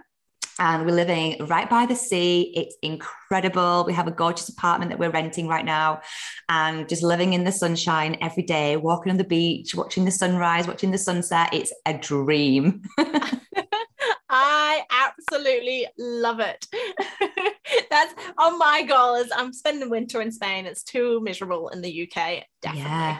and 0.58 0.86
we're 0.86 0.94
living 0.94 1.44
right 1.46 1.68
by 1.68 1.84
the 1.84 1.94
sea. 1.94 2.52
It's 2.56 2.76
incredible. 2.82 3.84
We 3.86 3.92
have 3.92 4.08
a 4.08 4.10
gorgeous 4.10 4.48
apartment 4.48 4.90
that 4.90 4.98
we're 4.98 5.10
renting 5.10 5.48
right 5.48 5.64
now 5.64 6.00
and 6.48 6.88
just 6.88 7.02
living 7.02 7.34
in 7.34 7.44
the 7.44 7.52
sunshine 7.52 8.16
every 8.22 8.42
day, 8.42 8.76
walking 8.78 9.10
on 9.10 9.18
the 9.18 9.24
beach, 9.24 9.74
watching 9.74 10.06
the 10.06 10.10
sunrise, 10.10 10.66
watching 10.66 10.90
the 10.90 10.98
sunset. 10.98 11.50
It's 11.52 11.72
a 11.84 11.98
dream. 11.98 12.82
I 14.36 14.82
absolutely 14.90 15.86
love 15.98 16.40
it. 16.40 16.66
That's 17.90 18.14
on 18.38 18.58
my 18.58 18.82
goal 18.82 19.14
is 19.16 19.30
I'm 19.34 19.52
spending 19.52 19.88
winter 19.90 20.20
in 20.20 20.30
Spain. 20.30 20.66
It's 20.66 20.82
too 20.82 21.20
miserable 21.20 21.68
in 21.70 21.80
the 21.80 22.02
UK. 22.02 22.44
Definitely. 22.60 22.90
Yeah. 22.90 23.18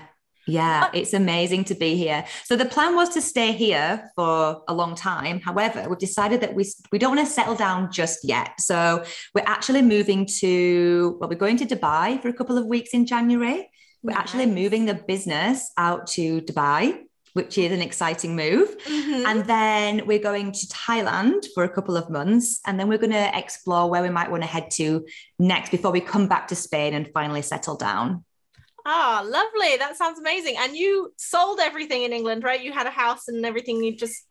Yeah, 0.49 0.90
it's 0.94 1.12
amazing 1.12 1.64
to 1.64 1.75
be 1.75 1.96
here. 1.96 2.25
So 2.44 2.54
the 2.54 2.66
plan 2.66 2.94
was 2.94 3.08
to 3.14 3.20
stay 3.20 3.50
here 3.50 4.12
for 4.14 4.62
a 4.68 4.75
long 4.75 4.94
time. 4.94 5.40
However, 5.40 5.88
we've 5.88 5.99
decided 5.99 6.40
that 6.42 6.54
we 6.54 6.64
we 6.92 7.00
don't 7.00 7.16
want 7.16 7.26
to 7.26 7.32
settle 7.32 7.56
down 7.56 7.90
just 7.90 8.20
yet. 8.23 8.52
So 8.61 9.02
we're 9.35 9.42
actually 9.44 9.82
moving 9.82 10.25
to 10.38 11.16
well, 11.18 11.28
we're 11.28 11.35
going 11.46 11.56
to 11.56 11.66
Dubai 11.66 12.23
for 12.23 12.28
a 12.28 12.32
couple 12.32 12.58
of 12.58 12.66
weeks 12.66 12.90
in 12.94 13.06
January. 13.06 13.68
We're 14.04 14.12
nice. 14.12 14.20
actually 14.20 14.46
moving 14.46 14.85
the 14.87 14.94
business 14.94 15.68
out 15.76 16.06
to 16.14 16.40
Dubai 16.42 17.05
which 17.36 17.58
is 17.58 17.70
an 17.70 17.82
exciting 17.82 18.34
move. 18.34 18.78
Mm-hmm. 18.84 19.26
And 19.26 19.44
then 19.44 20.06
we're 20.06 20.18
going 20.18 20.52
to 20.52 20.66
Thailand 20.68 21.44
for 21.54 21.64
a 21.64 21.68
couple 21.68 21.94
of 21.94 22.08
months. 22.08 22.60
And 22.66 22.80
then 22.80 22.88
we're 22.88 22.96
going 22.96 23.12
to 23.12 23.38
explore 23.38 23.90
where 23.90 24.02
we 24.02 24.08
might 24.08 24.30
want 24.30 24.42
to 24.42 24.48
head 24.48 24.70
to 24.72 25.04
next 25.38 25.68
before 25.70 25.90
we 25.90 26.00
come 26.00 26.28
back 26.28 26.48
to 26.48 26.56
Spain 26.56 26.94
and 26.94 27.10
finally 27.12 27.42
settle 27.42 27.76
down. 27.76 28.24
Oh, 28.86 29.28
lovely. 29.28 29.76
That 29.76 29.98
sounds 29.98 30.18
amazing. 30.18 30.54
And 30.58 30.74
you 30.74 31.12
sold 31.18 31.60
everything 31.60 32.04
in 32.04 32.14
England, 32.14 32.42
right? 32.42 32.62
You 32.62 32.72
had 32.72 32.86
a 32.86 32.90
house 32.90 33.28
and 33.28 33.44
everything. 33.44 33.84
You 33.84 33.94
just. 33.94 34.24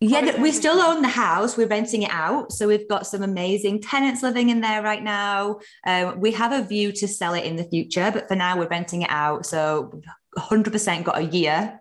Yeah, 0.00 0.38
we 0.38 0.52
still 0.52 0.82
own 0.82 1.00
the 1.00 1.08
house. 1.08 1.56
We're 1.56 1.66
renting 1.66 2.02
it 2.02 2.10
out. 2.10 2.52
So 2.52 2.68
we've 2.68 2.88
got 2.90 3.06
some 3.06 3.22
amazing 3.22 3.80
tenants 3.80 4.22
living 4.22 4.50
in 4.50 4.60
there 4.60 4.82
right 4.82 5.02
now. 5.02 5.60
Um, 5.86 6.20
we 6.20 6.32
have 6.32 6.52
a 6.52 6.62
view 6.62 6.92
to 6.92 7.08
sell 7.08 7.32
it 7.32 7.44
in 7.44 7.56
the 7.56 7.64
future, 7.64 8.10
but 8.12 8.28
for 8.28 8.36
now, 8.36 8.58
we're 8.58 8.68
renting 8.68 9.00
it 9.00 9.10
out. 9.10 9.46
So 9.46 10.02
100% 10.36 11.04
got 11.04 11.16
a 11.16 11.24
year 11.24 11.80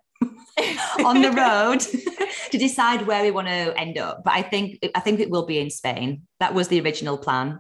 on 1.06 1.22
the 1.22 1.32
road 1.32 1.80
to 2.52 2.58
decide 2.58 3.08
where 3.08 3.24
we 3.24 3.32
want 3.32 3.48
to 3.48 3.78
end 3.78 3.98
up. 3.98 4.24
But 4.24 4.34
I 4.34 4.42
think 4.42 4.80
I 4.96 5.00
think 5.00 5.20
it 5.20 5.30
will 5.30 5.46
be 5.46 5.60
in 5.60 5.70
Spain. 5.70 6.24
That 6.40 6.54
was 6.54 6.68
the 6.68 6.82
original 6.82 7.18
plan. 7.18 7.60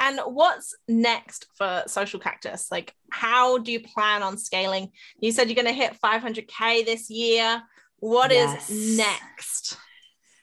And 0.00 0.18
what's 0.24 0.74
next 0.88 1.46
for 1.58 1.82
Social 1.86 2.18
Cactus? 2.18 2.68
Like, 2.70 2.94
how 3.10 3.58
do 3.58 3.70
you 3.70 3.80
plan 3.80 4.22
on 4.22 4.38
scaling? 4.38 4.92
You 5.20 5.30
said 5.30 5.48
you're 5.48 5.62
going 5.62 5.66
to 5.66 5.74
hit 5.74 5.98
500K 6.02 6.86
this 6.86 7.10
year. 7.10 7.62
What 7.98 8.30
yes. 8.30 8.70
is 8.70 8.96
next? 8.96 9.76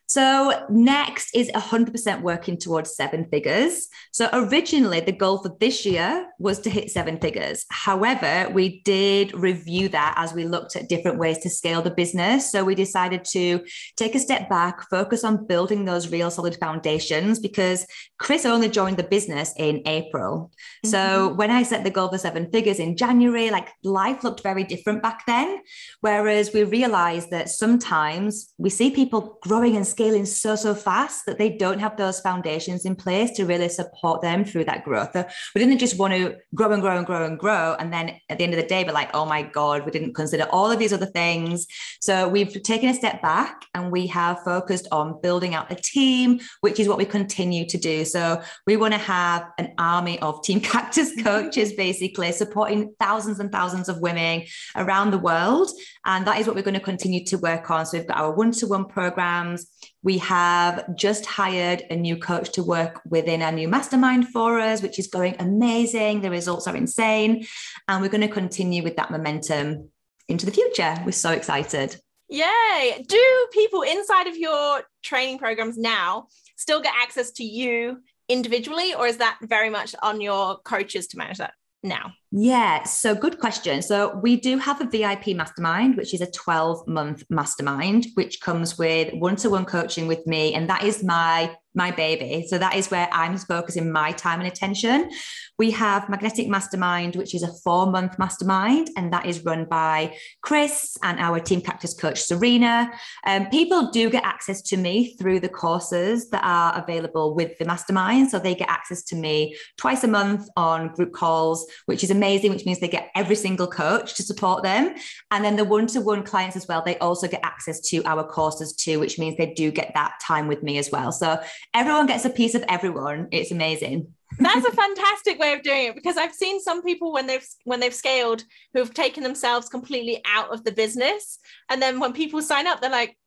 So 0.07 0.65
next 0.69 1.35
is 1.35 1.51
100% 1.51 2.21
working 2.21 2.57
towards 2.57 2.95
seven 2.95 3.25
figures. 3.29 3.87
So 4.11 4.29
originally 4.31 5.01
the 5.01 5.11
goal 5.11 5.39
for 5.39 5.55
this 5.59 5.85
year 5.85 6.27
was 6.39 6.59
to 6.61 6.69
hit 6.69 6.89
seven 6.89 7.19
figures. 7.19 7.65
However, 7.69 8.49
we 8.53 8.81
did 8.83 9.33
review 9.33 9.89
that 9.89 10.13
as 10.17 10.33
we 10.33 10.45
looked 10.45 10.77
at 10.77 10.87
different 10.87 11.19
ways 11.19 11.39
to 11.39 11.49
scale 11.49 11.81
the 11.81 11.91
business. 11.91 12.49
So 12.51 12.63
we 12.63 12.73
decided 12.73 13.25
to 13.25 13.65
take 13.97 14.15
a 14.15 14.19
step 14.19 14.49
back, 14.49 14.89
focus 14.89 15.25
on 15.25 15.45
building 15.45 15.83
those 15.83 16.09
real 16.09 16.31
solid 16.31 16.55
foundations 16.55 17.39
because 17.39 17.85
Chris 18.17 18.45
only 18.45 18.69
joined 18.69 18.97
the 18.97 19.03
business 19.03 19.53
in 19.57 19.81
April. 19.85 20.51
Mm-hmm. 20.85 20.89
So 20.89 21.33
when 21.33 21.51
I 21.51 21.63
set 21.63 21.83
the 21.83 21.91
goal 21.91 22.07
for 22.09 22.17
seven 22.17 22.49
figures 22.49 22.79
in 22.79 22.95
January, 22.95 23.49
like 23.49 23.69
life 23.83 24.23
looked 24.23 24.41
very 24.41 24.63
different 24.63 25.03
back 25.03 25.25
then. 25.27 25.59
Whereas 25.99 26.53
we 26.53 26.63
realized 26.63 27.29
that 27.31 27.49
sometimes 27.49 28.53
we 28.57 28.69
see 28.69 28.89
people 28.89 29.37
growing 29.41 29.75
and 29.75 29.85
scaling 29.97 30.27
so, 30.27 30.55
so 30.55 30.75
fast 30.75 31.25
that 31.25 31.39
they 31.39 31.49
don't 31.49 31.79
have 31.79 31.97
those 31.97 32.19
foundations 32.19 32.85
in 32.85 32.95
place 32.95 33.31
to 33.31 33.45
really 33.45 33.67
support 33.67 34.21
them 34.21 34.45
through 34.45 34.63
that 34.63 34.83
growth. 34.85 35.09
So 35.11 35.25
we 35.55 35.59
didn't 35.59 35.79
just 35.79 35.97
want 35.97 36.13
to 36.13 36.35
grow 36.53 36.71
and 36.71 36.83
grow 36.83 36.97
and 36.97 37.05
grow 37.05 37.25
and 37.25 37.39
grow. 37.39 37.75
And 37.79 37.91
then 37.91 38.19
at 38.29 38.37
the 38.37 38.43
end 38.43 38.53
of 38.53 38.61
the 38.61 38.67
day, 38.67 38.83
we're 38.83 38.91
like, 38.91 39.09
oh 39.15 39.25
my 39.25 39.41
God, 39.41 39.85
we 39.85 39.91
didn't 39.91 40.13
consider 40.13 40.43
all 40.51 40.69
of 40.69 40.77
these 40.77 40.93
other 40.93 41.07
things. 41.07 41.65
So 41.99 42.29
we've 42.29 42.61
taken 42.61 42.89
a 42.89 42.93
step 42.93 43.23
back 43.23 43.65
and 43.73 43.91
we 43.91 44.05
have 44.05 44.39
focused 44.43 44.87
on 44.91 45.19
building 45.19 45.55
out 45.55 45.71
a 45.71 45.75
team, 45.75 46.41
which 46.61 46.79
is 46.79 46.87
what 46.87 46.99
we 46.99 47.05
continue 47.05 47.65
to 47.65 47.77
do. 47.79 48.05
So 48.05 48.39
we 48.67 48.77
want 48.77 48.93
to 48.93 48.99
have 48.99 49.47
an 49.57 49.73
army 49.79 50.19
of 50.19 50.43
Team 50.43 50.59
Cactus 50.71 51.09
mm-hmm. 51.09 51.23
coaches, 51.23 51.73
basically 51.73 52.31
supporting 52.33 52.93
thousands 52.99 53.39
and 53.39 53.51
thousands 53.51 53.89
of 53.89 53.99
women 53.99 54.43
around 54.75 55.09
the 55.09 55.17
world. 55.17 55.71
And 56.05 56.27
that 56.27 56.39
is 56.39 56.45
what 56.45 56.55
we're 56.55 56.61
going 56.61 56.75
to 56.75 56.79
continue 56.79 57.25
to 57.25 57.39
work 57.39 57.71
on. 57.71 57.87
So 57.87 57.97
we've 57.97 58.07
got 58.07 58.17
our 58.17 58.31
one 58.31 58.51
to 58.51 58.67
one 58.67 58.85
programs. 58.85 59.65
We 60.03 60.19
have 60.19 60.95
just 60.95 61.25
hired 61.25 61.83
a 61.89 61.95
new 61.95 62.17
coach 62.17 62.51
to 62.53 62.63
work 62.63 63.01
within 63.09 63.41
our 63.41 63.51
new 63.51 63.67
mastermind 63.67 64.29
for 64.29 64.59
us, 64.59 64.81
which 64.81 64.99
is 64.99 65.07
going 65.07 65.35
amazing. 65.39 66.21
The 66.21 66.29
results 66.29 66.67
are 66.67 66.75
insane. 66.75 67.45
And 67.87 68.01
we're 68.01 68.09
going 68.09 68.21
to 68.21 68.27
continue 68.27 68.83
with 68.83 68.95
that 68.97 69.11
momentum 69.11 69.89
into 70.29 70.45
the 70.45 70.51
future. 70.51 70.95
We're 71.05 71.11
so 71.11 71.31
excited. 71.31 71.99
Yay. 72.29 73.05
Do 73.07 73.47
people 73.53 73.81
inside 73.81 74.27
of 74.27 74.37
your 74.37 74.83
training 75.01 75.39
programs 75.39 75.77
now 75.77 76.27
still 76.57 76.81
get 76.81 76.93
access 76.95 77.31
to 77.31 77.43
you 77.43 78.01
individually, 78.29 78.93
or 78.93 79.07
is 79.07 79.17
that 79.17 79.37
very 79.41 79.69
much 79.69 79.95
on 80.03 80.19
your 80.19 80.57
coaches 80.59 81.07
to 81.07 81.17
manage 81.17 81.37
that 81.37 81.53
now? 81.83 82.11
Yeah, 82.31 82.83
so 82.83 83.15
good 83.15 83.39
question. 83.39 83.81
So 83.81 84.19
we 84.21 84.35
do 84.35 84.57
have 84.57 84.81
a 84.81 84.85
VIP 84.85 85.27
mastermind, 85.27 85.95
which 85.95 86.13
is 86.13 86.19
a 86.19 86.29
12 86.29 86.85
month 86.87 87.23
mastermind, 87.29 88.07
which 88.15 88.41
comes 88.41 88.77
with 88.77 89.13
one 89.13 89.37
to 89.37 89.49
one 89.49 89.63
coaching 89.63 90.07
with 90.07 90.27
me. 90.27 90.53
And 90.53 90.69
that 90.69 90.83
is 90.83 91.03
my 91.03 91.55
my 91.77 91.91
baby. 91.91 92.45
So 92.47 92.57
that 92.57 92.75
is 92.75 92.89
where 92.89 93.07
I'm 93.13 93.37
focusing 93.37 93.91
my 93.91 94.11
time 94.11 94.39
and 94.39 94.47
attention. 94.47 95.11
We 95.59 95.71
have 95.71 96.09
Magnetic 96.09 96.47
Mastermind, 96.47 97.15
which 97.15 97.33
is 97.33 97.43
a 97.43 97.53
four 97.63 97.89
month 97.89 98.19
mastermind, 98.19 98.89
and 98.97 99.13
that 99.13 99.25
is 99.25 99.45
run 99.45 99.65
by 99.65 100.15
Chris 100.41 100.97
and 101.03 101.19
our 101.19 101.39
Team 101.39 101.61
Cactus 101.61 101.93
coach, 101.93 102.21
Serena. 102.21 102.91
Um, 103.25 103.47
people 103.47 103.91
do 103.91 104.09
get 104.09 104.23
access 104.23 104.61
to 104.63 104.77
me 104.77 105.15
through 105.17 105.39
the 105.39 105.49
courses 105.49 106.29
that 106.31 106.43
are 106.43 106.81
available 106.81 107.35
with 107.35 107.57
the 107.59 107.65
mastermind. 107.65 108.31
So 108.31 108.39
they 108.39 108.55
get 108.55 108.69
access 108.69 109.03
to 109.05 109.15
me 109.15 109.55
twice 109.77 110.03
a 110.03 110.07
month 110.07 110.47
on 110.57 110.93
group 110.93 111.13
calls, 111.13 111.65
which 111.85 112.03
is 112.03 112.09
amazing, 112.17 112.51
which 112.51 112.65
means 112.65 112.79
they 112.79 112.87
get 112.87 113.11
every 113.15 113.35
single 113.35 113.67
coach 113.67 114.15
to 114.15 114.23
support 114.23 114.63
them. 114.63 114.95
And 115.31 115.43
then 115.43 115.55
the 115.55 115.63
one 115.63 115.87
to 115.87 116.01
one 116.01 116.23
clients 116.23 116.55
as 116.55 116.67
well, 116.67 116.81
they 116.85 116.97
also 116.97 117.27
get 117.27 117.41
access 117.43 117.79
to 117.89 118.03
our 118.05 118.23
courses 118.23 118.75
too, 118.75 118.99
which 118.99 119.17
means 119.17 119.37
they 119.37 119.53
do 119.53 119.71
get 119.71 119.91
that 119.93 120.13
time 120.21 120.47
with 120.47 120.63
me 120.63 120.77
as 120.77 120.91
well. 120.91 121.11
So 121.11 121.39
everyone 121.73 122.07
gets 122.07 122.25
a 122.25 122.29
piece 122.29 122.55
of 122.55 122.63
everyone. 122.67 123.27
It's 123.31 123.51
amazing. 123.51 124.13
That's 124.39 124.65
a 124.65 124.71
fantastic 124.83 125.39
way 125.39 125.53
of 125.53 125.61
doing 125.61 125.87
it 125.87 125.95
because 125.95 126.17
I've 126.17 126.33
seen 126.33 126.59
some 126.59 126.83
people 126.83 127.13
when 127.13 127.27
they've 127.27 127.47
when 127.63 127.79
they've 127.79 127.93
scaled 127.93 128.43
who've 128.73 128.93
taken 128.93 129.23
themselves 129.23 129.69
completely 129.69 130.21
out 130.25 130.51
of 130.53 130.63
the 130.63 130.71
business, 130.71 131.39
and 131.69 131.81
then 131.81 131.99
when 131.99 132.13
people 132.13 132.41
sign 132.41 132.67
up, 132.67 132.81
they're 132.81 132.89
like, 132.89 133.17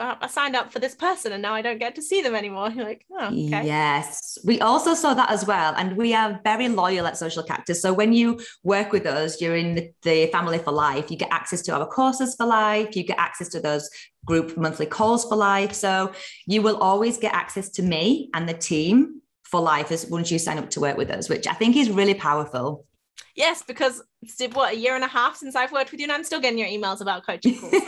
huh? 0.00 0.16
I 0.20 0.26
signed 0.26 0.56
up 0.56 0.72
for 0.72 0.78
this 0.78 0.94
person 0.94 1.32
and 1.32 1.42
now 1.42 1.54
I 1.54 1.62
don't 1.62 1.78
get 1.78 1.94
to 1.96 2.02
see 2.02 2.22
them 2.22 2.34
anymore. 2.34 2.70
You're 2.74 2.84
like, 2.84 3.04
oh, 3.12 3.26
okay. 3.26 3.66
Yes. 3.66 4.38
We 4.44 4.60
also 4.60 4.94
saw 4.94 5.14
that 5.14 5.30
as 5.30 5.46
well. 5.46 5.74
And 5.76 5.96
we 5.96 6.14
are 6.14 6.40
very 6.44 6.68
loyal 6.68 7.06
at 7.06 7.16
Social 7.16 7.42
Cactus. 7.42 7.82
So 7.82 7.92
when 7.92 8.12
you 8.12 8.40
work 8.64 8.92
with 8.92 9.06
us, 9.06 9.40
you're 9.40 9.56
in 9.56 9.92
the 10.02 10.26
family 10.28 10.58
for 10.58 10.72
life. 10.72 11.10
You 11.10 11.16
get 11.16 11.30
access 11.30 11.62
to 11.62 11.74
our 11.74 11.86
courses 11.86 12.34
for 12.34 12.46
life. 12.46 12.96
You 12.96 13.04
get 13.04 13.18
access 13.18 13.48
to 13.50 13.60
those 13.60 13.88
group 14.24 14.56
monthly 14.56 14.86
calls 14.86 15.24
for 15.24 15.36
life. 15.36 15.72
So 15.72 16.12
you 16.46 16.62
will 16.62 16.76
always 16.78 17.18
get 17.18 17.34
access 17.34 17.68
to 17.70 17.82
me 17.82 18.30
and 18.34 18.48
the 18.48 18.54
team 18.54 19.20
for 19.44 19.60
life 19.60 19.90
as 19.90 20.06
once 20.06 20.30
you 20.30 20.38
sign 20.38 20.58
up 20.58 20.70
to 20.70 20.80
work 20.80 20.96
with 20.96 21.10
us, 21.10 21.28
which 21.28 21.46
I 21.46 21.54
think 21.54 21.76
is 21.76 21.90
really 21.90 22.14
powerful. 22.14 22.86
Yes, 23.34 23.62
because 23.62 24.02
it's 24.22 24.54
what 24.54 24.74
a 24.74 24.76
year 24.76 24.94
and 24.94 25.04
a 25.04 25.08
half 25.08 25.36
since 25.36 25.54
I've 25.56 25.72
worked 25.72 25.90
with 25.90 26.00
you, 26.00 26.04
and 26.04 26.12
I'm 26.12 26.24
still 26.24 26.40
getting 26.40 26.58
your 26.58 26.68
emails 26.68 27.00
about 27.00 27.24
coaching 27.24 27.58
calls. 27.58 27.72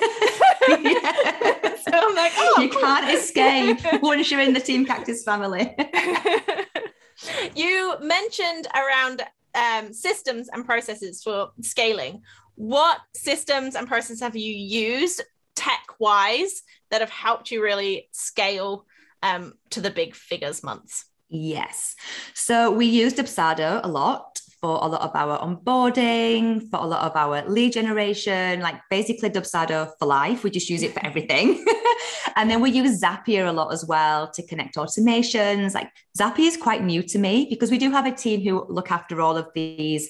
so 0.64 1.90
I'm 1.92 2.14
like, 2.14 2.32
oh, 2.36 2.58
you 2.60 2.68
cool. 2.70 2.80
can't 2.80 3.12
escape 3.12 3.78
once 4.02 4.30
you're 4.30 4.40
in 4.40 4.52
the 4.52 4.60
Team 4.60 4.84
Cactus 4.84 5.24
family. 5.24 5.74
you 7.54 7.96
mentioned 8.00 8.68
around 8.74 9.22
um, 9.54 9.92
systems 9.92 10.48
and 10.52 10.64
processes 10.64 11.22
for 11.22 11.50
scaling. 11.60 12.22
What 12.54 12.98
systems 13.14 13.74
and 13.74 13.88
processes 13.88 14.20
have 14.20 14.36
you 14.36 14.52
used 14.52 15.22
tech 15.56 15.82
wise 15.98 16.62
that 16.90 17.00
have 17.00 17.10
helped 17.10 17.50
you 17.50 17.62
really 17.62 18.08
scale 18.12 18.86
um, 19.22 19.54
to 19.70 19.80
the 19.80 19.90
big 19.90 20.14
figures 20.14 20.62
months? 20.62 21.06
Yes. 21.28 21.96
So 22.34 22.70
we 22.70 22.86
used 22.86 23.16
Dubsado 23.16 23.80
a 23.82 23.88
lot 23.88 24.40
for 24.62 24.78
a 24.80 24.86
lot 24.86 25.00
of 25.02 25.10
our 25.14 25.38
onboarding, 25.40 26.70
for 26.70 26.78
a 26.78 26.86
lot 26.86 27.02
of 27.02 27.16
our 27.16 27.44
lead 27.48 27.72
generation, 27.72 28.60
like 28.60 28.76
basically 28.88 29.28
Dubsado 29.28 29.90
for 29.98 30.06
life. 30.06 30.44
We 30.44 30.50
just 30.50 30.70
use 30.70 30.84
it 30.84 30.94
for 30.94 31.04
everything. 31.04 31.64
and 32.36 32.48
then 32.48 32.60
we 32.60 32.70
use 32.70 33.00
Zapier 33.00 33.48
a 33.48 33.52
lot 33.52 33.72
as 33.72 33.84
well 33.84 34.30
to 34.30 34.46
connect 34.46 34.76
automations. 34.76 35.74
Like 35.74 35.90
Zapier 36.16 36.46
is 36.46 36.56
quite 36.56 36.84
new 36.84 37.02
to 37.02 37.18
me 37.18 37.48
because 37.50 37.72
we 37.72 37.78
do 37.78 37.90
have 37.90 38.06
a 38.06 38.12
team 38.12 38.40
who 38.42 38.64
look 38.68 38.92
after 38.92 39.20
all 39.20 39.36
of 39.36 39.48
these 39.52 40.08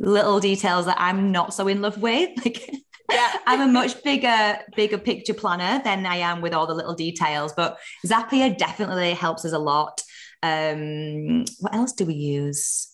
little 0.00 0.40
details 0.40 0.86
that 0.86 1.00
I'm 1.00 1.30
not 1.30 1.54
so 1.54 1.68
in 1.68 1.80
love 1.80 1.98
with. 2.02 2.30
Like 2.44 2.68
yeah. 3.12 3.36
I'm 3.46 3.60
a 3.60 3.72
much 3.72 4.02
bigger, 4.02 4.58
bigger 4.74 4.98
picture 4.98 5.32
planner 5.32 5.80
than 5.84 6.06
I 6.06 6.16
am 6.16 6.40
with 6.40 6.52
all 6.52 6.66
the 6.66 6.74
little 6.74 6.96
details. 6.96 7.52
But 7.52 7.78
Zapier 8.04 8.58
definitely 8.58 9.14
helps 9.14 9.44
us 9.44 9.52
a 9.52 9.60
lot. 9.60 10.02
Um, 10.42 11.44
what 11.60 11.72
else 11.72 11.92
do 11.92 12.04
we 12.04 12.14
use? 12.14 12.88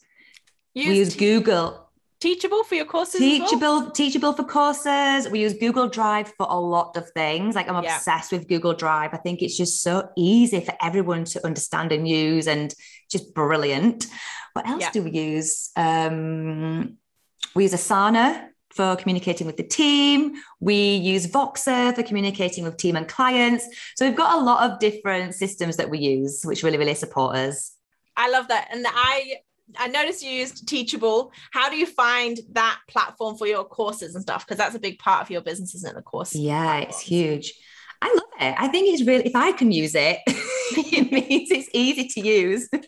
Use 0.74 0.88
we 0.88 0.98
use 0.98 1.16
Google. 1.16 1.78
Teachable 2.20 2.62
for 2.62 2.76
your 2.76 2.85
courses. 2.85 3.18
Teachable, 3.18 3.80
well? 3.80 3.90
teachable 3.90 4.32
for 4.32 4.44
courses. 4.44 5.28
We 5.28 5.40
use 5.40 5.54
Google 5.54 5.88
Drive 5.88 6.32
for 6.37 6.46
a 6.48 6.58
lot 6.58 6.96
of 6.96 7.11
things. 7.11 7.56
Like 7.56 7.68
I'm 7.68 7.82
yeah. 7.82 7.96
obsessed 7.96 8.30
with 8.30 8.46
Google 8.46 8.74
Drive. 8.74 9.12
I 9.12 9.16
think 9.16 9.42
it's 9.42 9.56
just 9.56 9.82
so 9.82 10.08
easy 10.16 10.61
for 10.61 10.72
everyone 10.80 11.24
to 11.24 11.44
understand 11.44 11.90
and 11.90 12.06
use, 12.06 12.46
and 12.46 12.72
just 13.11 13.35
brilliant. 13.35 14.06
What 14.52 14.68
else 14.68 14.82
yeah. 14.82 14.90
do 14.92 15.02
we 15.02 15.11
use? 15.11 15.70
Um, 15.74 16.98
we 17.56 17.64
use 17.64 17.74
Asana 17.74 18.48
for 18.70 18.96
communicating 18.96 19.46
with 19.46 19.56
the 19.56 19.62
team. 19.64 20.35
We 20.61 20.94
use 20.96 21.26
Voxer 21.26 21.94
for 21.94 22.02
communicating 22.02 22.64
with 22.64 22.76
team 22.76 22.96
and 22.96 23.06
clients. 23.06 23.66
So 23.96 24.06
we've 24.06 24.16
got 24.16 24.38
a 24.38 24.44
lot 24.44 24.70
of 24.70 24.78
different 24.78 25.35
systems 25.35 25.76
that 25.76 25.90
we 25.90 25.98
use, 25.98 26.42
which 26.44 26.62
really, 26.62 26.78
really 26.78 26.94
support 26.94 27.37
us. 27.37 27.76
I 28.16 28.30
love 28.30 28.48
that. 28.48 28.68
And 28.70 28.87
I 28.88 29.38
I 29.78 29.88
noticed 29.88 30.22
you 30.22 30.30
used 30.30 30.66
Teachable. 30.68 31.32
How 31.50 31.70
do 31.70 31.76
you 31.76 31.87
find 31.87 32.38
that 32.52 32.78
platform 32.88 33.37
for 33.37 33.46
your 33.46 33.64
courses 33.64 34.14
and 34.14 34.22
stuff? 34.22 34.46
Because 34.46 34.58
that's 34.58 34.74
a 34.74 34.80
big 34.80 34.98
part 34.98 35.22
of 35.22 35.30
your 35.30 35.40
business, 35.40 35.74
isn't 35.74 35.90
it? 35.90 35.94
The 35.94 36.02
course. 36.02 36.35
Yeah, 36.35 36.62
platforms. 36.62 36.94
it's 36.94 37.00
huge. 37.00 37.54
I 38.02 38.12
love 38.14 38.22
it. 38.40 38.54
I 38.58 38.68
think 38.68 38.92
it's 38.92 39.06
really, 39.06 39.24
if 39.24 39.36
I 39.36 39.52
can 39.52 39.70
use 39.70 39.94
it, 39.94 40.18
it 40.26 41.12
means 41.12 41.50
it's 41.50 41.68
easy 41.72 42.08
to 42.08 42.20
use. 42.20 42.68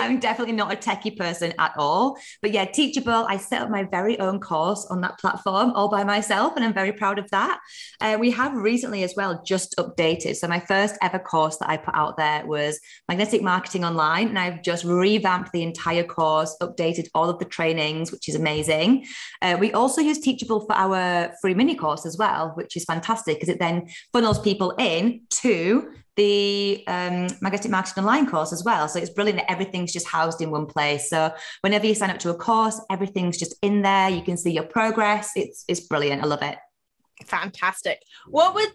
I'm 0.00 0.18
definitely 0.18 0.54
not 0.54 0.72
a 0.72 0.76
techie 0.76 1.16
person 1.16 1.52
at 1.58 1.72
all. 1.76 2.18
But 2.42 2.52
yeah, 2.52 2.64
Teachable, 2.64 3.26
I 3.28 3.36
set 3.36 3.62
up 3.62 3.70
my 3.70 3.84
very 3.84 4.18
own 4.18 4.40
course 4.40 4.86
on 4.90 5.00
that 5.00 5.18
platform 5.18 5.70
all 5.72 5.88
by 5.88 6.04
myself, 6.04 6.54
and 6.56 6.64
I'm 6.64 6.72
very 6.72 6.92
proud 6.92 7.18
of 7.18 7.30
that. 7.30 7.60
Uh, 8.00 8.16
we 8.18 8.30
have 8.32 8.54
recently 8.54 9.02
as 9.02 9.14
well 9.16 9.42
just 9.44 9.74
updated. 9.78 10.36
So 10.36 10.48
my 10.48 10.60
first 10.60 10.96
ever 11.02 11.18
course 11.18 11.56
that 11.58 11.70
I 11.70 11.76
put 11.76 11.94
out 11.94 12.16
there 12.16 12.46
was 12.46 12.78
Magnetic 13.08 13.42
Marketing 13.42 13.84
Online, 13.84 14.28
and 14.28 14.38
I've 14.38 14.62
just 14.62 14.84
revamped 14.84 15.52
the 15.52 15.62
entire 15.62 16.04
course, 16.04 16.56
updated 16.60 17.08
all 17.14 17.28
of 17.28 17.38
the 17.38 17.44
trainings, 17.44 18.12
which 18.12 18.28
is 18.28 18.34
amazing. 18.34 19.06
Uh, 19.42 19.56
we 19.58 19.72
also 19.72 20.00
use 20.00 20.18
Teachable 20.18 20.60
for 20.66 20.74
our 20.74 21.32
free 21.40 21.54
mini 21.54 21.74
course 21.74 22.06
as 22.06 22.16
well, 22.16 22.52
which 22.54 22.76
is 22.76 22.84
fantastic 22.84 23.36
because 23.36 23.48
it 23.48 23.58
then 23.58 23.88
funnels 24.16 24.38
people 24.38 24.70
in 24.78 25.20
to 25.28 25.92
the 26.16 26.82
um, 26.86 27.26
Magnetic 27.42 27.70
Marketing 27.70 28.02
Online 28.02 28.26
course 28.26 28.50
as 28.50 28.64
well. 28.64 28.88
So 28.88 28.98
it's 28.98 29.10
brilliant 29.10 29.40
that 29.40 29.50
everything's 29.50 29.92
just 29.92 30.08
housed 30.08 30.40
in 30.40 30.50
one 30.50 30.64
place. 30.64 31.10
So 31.10 31.34
whenever 31.60 31.86
you 31.86 31.94
sign 31.94 32.08
up 32.08 32.18
to 32.20 32.30
a 32.30 32.34
course, 32.34 32.80
everything's 32.90 33.36
just 33.36 33.54
in 33.60 33.82
there. 33.82 34.08
You 34.08 34.22
can 34.22 34.38
see 34.38 34.52
your 34.52 34.64
progress. 34.64 35.32
It's 35.36 35.66
it's 35.68 35.80
brilliant. 35.80 36.22
I 36.22 36.26
love 36.26 36.40
it. 36.40 36.56
Fantastic. 37.26 38.00
What 38.26 38.54
would 38.54 38.72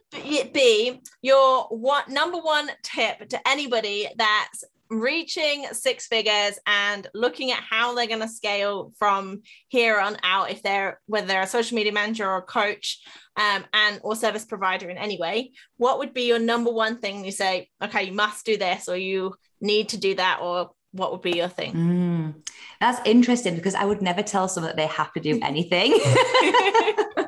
be 0.53 1.01
your 1.23 1.63
what 1.69 2.07
number 2.07 2.37
one 2.37 2.69
tip 2.83 3.27
to 3.29 3.47
anybody 3.47 4.09
that's 4.15 4.63
reaching 4.91 5.65
six 5.71 6.05
figures 6.07 6.59
and 6.67 7.07
looking 7.13 7.51
at 7.51 7.63
how 7.67 7.95
they're 7.95 8.07
going 8.07 8.19
to 8.19 8.27
scale 8.27 8.91
from 8.99 9.41
here 9.69 9.97
on 9.99 10.17
out 10.21 10.51
if 10.51 10.61
they're 10.61 10.99
whether 11.07 11.27
they're 11.27 11.41
a 11.41 11.47
social 11.47 11.75
media 11.75 11.93
manager 11.93 12.29
or 12.29 12.37
a 12.37 12.41
coach 12.41 13.01
um, 13.37 13.63
and 13.73 14.01
or 14.03 14.17
service 14.17 14.43
provider 14.43 14.89
in 14.89 14.97
any 14.97 15.17
way 15.17 15.51
what 15.77 15.97
would 15.97 16.13
be 16.13 16.23
your 16.23 16.39
number 16.39 16.69
one 16.69 16.97
thing 16.97 17.23
you 17.23 17.31
say 17.31 17.69
okay 17.81 18.03
you 18.03 18.13
must 18.13 18.45
do 18.45 18.57
this 18.57 18.89
or 18.89 18.97
you 18.97 19.33
need 19.61 19.87
to 19.89 19.97
do 19.97 20.13
that 20.13 20.39
or 20.41 20.71
what 20.91 21.13
would 21.13 21.21
be 21.21 21.37
your 21.37 21.47
thing 21.47 21.73
mm, 21.73 22.33
that's 22.81 22.99
interesting 23.07 23.55
because 23.55 23.75
i 23.75 23.85
would 23.85 24.01
never 24.01 24.21
tell 24.21 24.49
someone 24.49 24.69
that 24.69 24.75
they 24.75 24.87
have 24.87 25.11
to 25.13 25.21
do 25.21 25.39
anything 25.41 25.97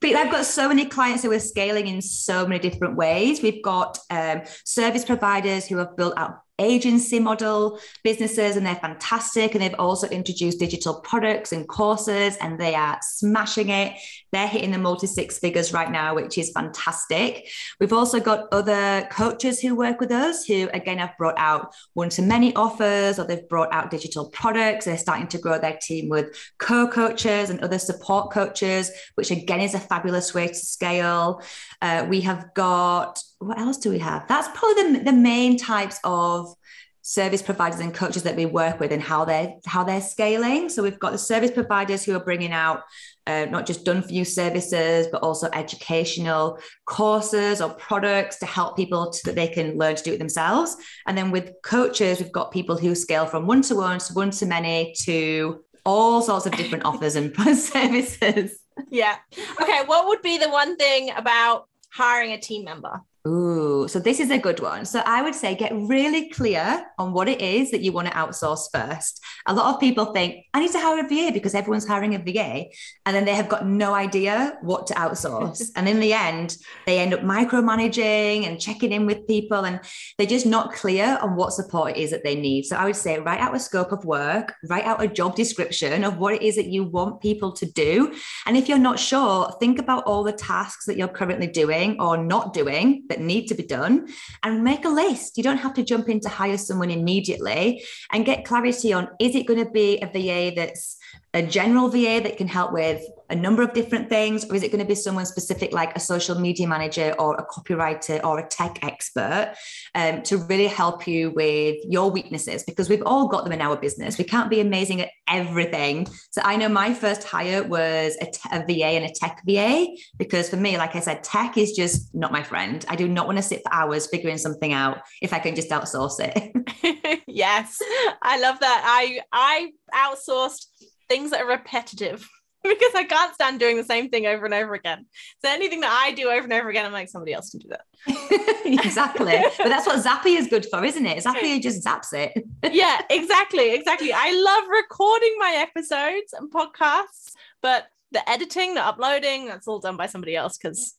but 0.00 0.14
I've 0.14 0.30
got 0.30 0.46
so 0.46 0.68
many 0.68 0.86
clients 0.86 1.22
who 1.22 1.30
are 1.32 1.38
scaling 1.38 1.86
in 1.86 2.00
so 2.00 2.46
many 2.46 2.58
different 2.58 2.96
ways. 2.96 3.42
We've 3.42 3.62
got 3.62 3.98
um, 4.08 4.42
service 4.64 5.04
providers 5.04 5.66
who 5.66 5.76
have 5.76 5.94
built 5.96 6.14
out 6.16 6.38
agency 6.60 7.18
model. 7.18 7.80
Businesses 8.04 8.56
and 8.56 8.64
they're 8.64 8.76
fantastic 8.76 9.54
and 9.54 9.62
they've 9.62 9.74
also 9.78 10.06
introduced 10.08 10.58
digital 10.58 11.00
products 11.00 11.52
and 11.52 11.66
courses 11.66 12.36
and 12.36 12.60
they 12.60 12.74
are 12.74 12.98
smashing 13.02 13.70
it. 13.70 13.96
They're 14.32 14.46
hitting 14.46 14.70
the 14.70 14.78
multi 14.78 15.06
six 15.06 15.38
figures 15.38 15.72
right 15.72 15.90
now 15.90 16.14
which 16.14 16.38
is 16.38 16.50
fantastic. 16.52 17.48
We've 17.80 17.92
also 17.92 18.20
got 18.20 18.46
other 18.52 19.08
coaches 19.10 19.60
who 19.60 19.74
work 19.74 20.00
with 20.00 20.12
us 20.12 20.44
who 20.44 20.68
again 20.72 20.98
have 20.98 21.16
brought 21.18 21.38
out 21.38 21.74
one 21.94 22.10
to 22.10 22.22
many 22.22 22.54
offers 22.54 23.18
or 23.18 23.24
they've 23.24 23.48
brought 23.48 23.72
out 23.72 23.90
digital 23.90 24.28
products. 24.30 24.84
They're 24.84 24.98
starting 24.98 25.28
to 25.28 25.38
grow 25.38 25.58
their 25.58 25.78
team 25.80 26.08
with 26.08 26.36
co-coaches 26.58 27.50
and 27.50 27.60
other 27.60 27.78
support 27.78 28.32
coaches 28.32 28.90
which 29.14 29.30
again 29.30 29.60
is 29.60 29.74
a 29.74 29.80
fabulous 29.80 30.34
way 30.34 30.48
to 30.48 30.54
scale 30.54 31.42
uh, 31.82 32.06
we 32.08 32.20
have 32.22 32.52
got 32.54 33.22
what 33.38 33.58
else 33.58 33.78
do 33.78 33.90
we 33.90 33.98
have? 33.98 34.28
That's 34.28 34.48
probably 34.48 34.98
the, 34.98 35.04
the 35.04 35.12
main 35.12 35.56
types 35.56 35.98
of 36.04 36.54
service 37.02 37.40
providers 37.40 37.80
and 37.80 37.94
coaches 37.94 38.22
that 38.22 38.36
we 38.36 38.44
work 38.44 38.78
with 38.78 38.92
and 38.92 39.02
how 39.02 39.24
they're 39.24 39.54
how 39.66 39.82
they're 39.82 40.02
scaling. 40.02 40.68
So 40.68 40.82
we've 40.82 40.98
got 40.98 41.12
the 41.12 41.18
service 41.18 41.50
providers 41.50 42.04
who 42.04 42.14
are 42.14 42.20
bringing 42.20 42.52
out 42.52 42.82
uh, 43.26 43.46
not 43.46 43.66
just 43.66 43.84
done 43.84 44.02
for 44.02 44.12
you 44.12 44.24
services, 44.24 45.06
but 45.10 45.22
also 45.22 45.48
educational 45.52 46.58
courses 46.84 47.62
or 47.62 47.70
products 47.74 48.38
to 48.40 48.46
help 48.46 48.76
people 48.76 49.12
so 49.12 49.20
that 49.24 49.36
they 49.36 49.48
can 49.48 49.78
learn 49.78 49.96
to 49.96 50.02
do 50.02 50.12
it 50.12 50.18
themselves. 50.18 50.76
And 51.06 51.16
then 51.16 51.30
with 51.30 51.52
coaches, 51.64 52.20
we've 52.20 52.32
got 52.32 52.52
people 52.52 52.76
who 52.76 52.94
scale 52.94 53.26
from 53.26 53.46
one 53.46 53.62
to 53.62 53.76
one 53.76 53.98
to 54.00 54.12
one 54.12 54.30
to 54.32 54.46
many 54.46 54.94
to 55.02 55.64
all 55.86 56.20
sorts 56.20 56.44
of 56.44 56.52
different 56.52 56.84
offers 56.90 57.16
and 57.16 57.34
services. 57.36 58.58
Yeah. 58.90 59.16
Okay. 59.60 59.82
What 59.86 60.08
would 60.08 60.22
be 60.22 60.36
the 60.36 60.50
one 60.50 60.76
thing 60.76 61.10
about 61.16 61.68
hiring 61.90 62.32
a 62.32 62.40
team 62.40 62.64
member? 62.64 63.02
Ooh, 63.28 63.86
so 63.86 63.98
this 63.98 64.18
is 64.18 64.30
a 64.30 64.38
good 64.38 64.60
one. 64.60 64.86
So 64.86 65.02
I 65.04 65.20
would 65.20 65.34
say 65.34 65.54
get 65.54 65.74
really 65.74 66.30
clear 66.30 66.86
on 66.98 67.12
what 67.12 67.28
it 67.28 67.42
is 67.42 67.70
that 67.70 67.82
you 67.82 67.92
want 67.92 68.08
to 68.08 68.14
outsource 68.14 68.68
first. 68.72 69.22
A 69.46 69.52
lot 69.52 69.74
of 69.74 69.80
people 69.80 70.06
think, 70.06 70.46
I 70.54 70.60
need 70.60 70.72
to 70.72 70.80
hire 70.80 71.04
a 71.04 71.08
VA 71.08 71.30
because 71.30 71.54
everyone's 71.54 71.86
hiring 71.86 72.14
a 72.14 72.18
VA. 72.18 72.70
And 73.04 73.14
then 73.14 73.26
they 73.26 73.34
have 73.34 73.50
got 73.50 73.66
no 73.66 73.92
idea 73.92 74.56
what 74.62 74.86
to 74.86 74.94
outsource. 74.94 75.70
and 75.76 75.86
in 75.86 76.00
the 76.00 76.14
end, 76.14 76.56
they 76.86 76.98
end 76.98 77.12
up 77.12 77.20
micromanaging 77.20 78.46
and 78.46 78.58
checking 78.58 78.90
in 78.90 79.04
with 79.04 79.26
people 79.26 79.66
and 79.66 79.80
they're 80.16 80.26
just 80.26 80.46
not 80.46 80.72
clear 80.72 81.18
on 81.20 81.36
what 81.36 81.52
support 81.52 81.90
it 81.90 81.96
is 81.98 82.10
that 82.12 82.24
they 82.24 82.34
need. 82.34 82.64
So 82.64 82.76
I 82.76 82.86
would 82.86 82.96
say 82.96 83.18
write 83.18 83.40
out 83.40 83.54
a 83.54 83.60
scope 83.60 83.92
of 83.92 84.06
work, 84.06 84.54
write 84.64 84.86
out 84.86 85.02
a 85.02 85.06
job 85.06 85.36
description 85.36 86.04
of 86.04 86.16
what 86.16 86.32
it 86.32 86.40
is 86.40 86.56
that 86.56 86.68
you 86.68 86.84
want 86.84 87.20
people 87.20 87.52
to 87.52 87.66
do. 87.66 88.14
And 88.46 88.56
if 88.56 88.66
you're 88.66 88.78
not 88.78 88.98
sure, 88.98 89.54
think 89.60 89.78
about 89.78 90.04
all 90.04 90.24
the 90.24 90.32
tasks 90.32 90.86
that 90.86 90.96
you're 90.96 91.08
currently 91.08 91.48
doing 91.48 92.00
or 92.00 92.16
not 92.16 92.54
doing 92.54 93.04
that 93.10 93.20
need 93.20 93.46
to 93.48 93.54
be 93.54 93.62
done 93.62 94.08
and 94.42 94.64
make 94.64 94.86
a 94.86 94.88
list. 94.88 95.36
You 95.36 95.42
don't 95.42 95.58
have 95.58 95.74
to 95.74 95.84
jump 95.84 96.08
in 96.08 96.20
to 96.20 96.30
hire 96.30 96.56
someone 96.56 96.90
immediately 96.90 97.84
and 98.10 98.24
get 98.24 98.46
clarity 98.46 98.94
on 98.94 99.08
is 99.20 99.36
it 99.36 99.46
going 99.46 99.62
to 99.62 99.70
be 99.70 99.98
a 100.00 100.06
VA 100.06 100.54
that's 100.56 100.96
a 101.32 101.42
general 101.42 101.88
VA 101.88 102.20
that 102.22 102.36
can 102.36 102.48
help 102.48 102.72
with 102.72 103.02
a 103.30 103.36
number 103.36 103.62
of 103.62 103.72
different 103.72 104.08
things, 104.08 104.44
or 104.44 104.56
is 104.56 104.64
it 104.64 104.72
going 104.72 104.80
to 104.80 104.88
be 104.88 104.96
someone 104.96 105.24
specific 105.24 105.72
like 105.72 105.94
a 105.96 106.00
social 106.00 106.38
media 106.38 106.66
manager 106.66 107.14
or 107.18 107.36
a 107.36 107.46
copywriter 107.46 108.22
or 108.24 108.40
a 108.40 108.46
tech 108.48 108.80
expert 108.82 109.54
um, 109.94 110.22
to 110.22 110.38
really 110.38 110.66
help 110.66 111.06
you 111.06 111.30
with 111.30 111.76
your 111.88 112.10
weaknesses? 112.10 112.64
Because 112.64 112.88
we've 112.88 113.04
all 113.06 113.28
got 113.28 113.44
them 113.44 113.52
in 113.52 113.60
our 113.60 113.76
business. 113.76 114.18
We 114.18 114.24
can't 114.24 114.50
be 114.50 114.60
amazing 114.60 115.02
at 115.02 115.10
everything. 115.28 116.08
So 116.32 116.42
I 116.44 116.56
know 116.56 116.68
my 116.68 116.92
first 116.92 117.22
hire 117.22 117.62
was 117.62 118.16
a, 118.20 118.56
a 118.56 118.66
VA 118.66 118.86
and 118.86 119.04
a 119.04 119.12
tech 119.14 119.42
VA 119.46 119.86
because 120.18 120.50
for 120.50 120.56
me, 120.56 120.76
like 120.76 120.96
I 120.96 121.00
said, 121.00 121.22
tech 121.22 121.56
is 121.56 121.72
just 121.72 122.12
not 122.12 122.32
my 122.32 122.42
friend. 122.42 122.84
I 122.88 122.96
do 122.96 123.06
not 123.06 123.26
want 123.26 123.38
to 123.38 123.42
sit 123.42 123.62
for 123.62 123.72
hours 123.72 124.08
figuring 124.08 124.38
something 124.38 124.72
out 124.72 125.02
if 125.22 125.32
I 125.32 125.38
can 125.38 125.54
just 125.54 125.70
outsource 125.70 126.18
it. 126.18 127.22
yes, 127.28 127.78
I 128.22 128.40
love 128.40 128.58
that. 128.58 128.82
I 128.84 129.20
I 129.32 129.70
outsourced 129.94 130.66
things 131.10 131.32
that 131.32 131.42
are 131.42 131.48
repetitive 131.48 132.26
because 132.62 132.94
I 132.94 133.04
can't 133.04 133.34
stand 133.34 133.58
doing 133.58 133.76
the 133.76 133.84
same 133.84 134.08
thing 134.10 134.26
over 134.26 134.44
and 134.44 134.54
over 134.54 134.74
again. 134.74 135.06
So 135.42 135.50
anything 135.50 135.80
that 135.80 135.92
I 135.92 136.12
do 136.12 136.28
over 136.28 136.44
and 136.44 136.52
over 136.52 136.68
again, 136.68 136.86
I'm 136.86 136.92
like, 136.92 137.08
somebody 137.08 137.32
else 137.32 137.50
can 137.50 137.60
do 137.60 137.68
that. 137.70 137.84
exactly. 138.64 139.42
but 139.58 139.68
that's 139.68 139.86
what 139.86 140.04
Zapier 140.04 140.38
is 140.38 140.46
good 140.46 140.66
for, 140.66 140.84
isn't 140.84 141.04
it? 141.04 141.24
Zapier 141.24 141.60
just 141.60 141.84
zaps 141.84 142.12
it. 142.12 142.32
yeah, 142.72 143.00
exactly. 143.10 143.74
Exactly. 143.74 144.12
I 144.12 144.30
love 144.32 144.64
recording 144.70 145.34
my 145.38 145.66
episodes 145.68 146.32
and 146.32 146.50
podcasts, 146.50 147.32
but 147.62 147.86
the 148.12 148.28
editing, 148.28 148.74
the 148.74 148.86
uploading, 148.86 149.46
that's 149.46 149.66
all 149.66 149.78
done 149.78 149.96
by 149.96 150.06
somebody 150.06 150.36
else 150.36 150.58
because 150.58 150.96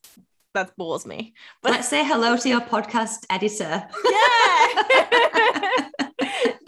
that 0.54 0.76
bores 0.78 1.06
me. 1.06 1.34
But 1.62 1.72
let's 1.72 1.88
say 1.88 2.04
hello 2.04 2.38
to 2.38 2.50
your 2.50 2.62
podcast 2.62 3.26
editor. 3.30 3.88
Yeah. 6.00 6.08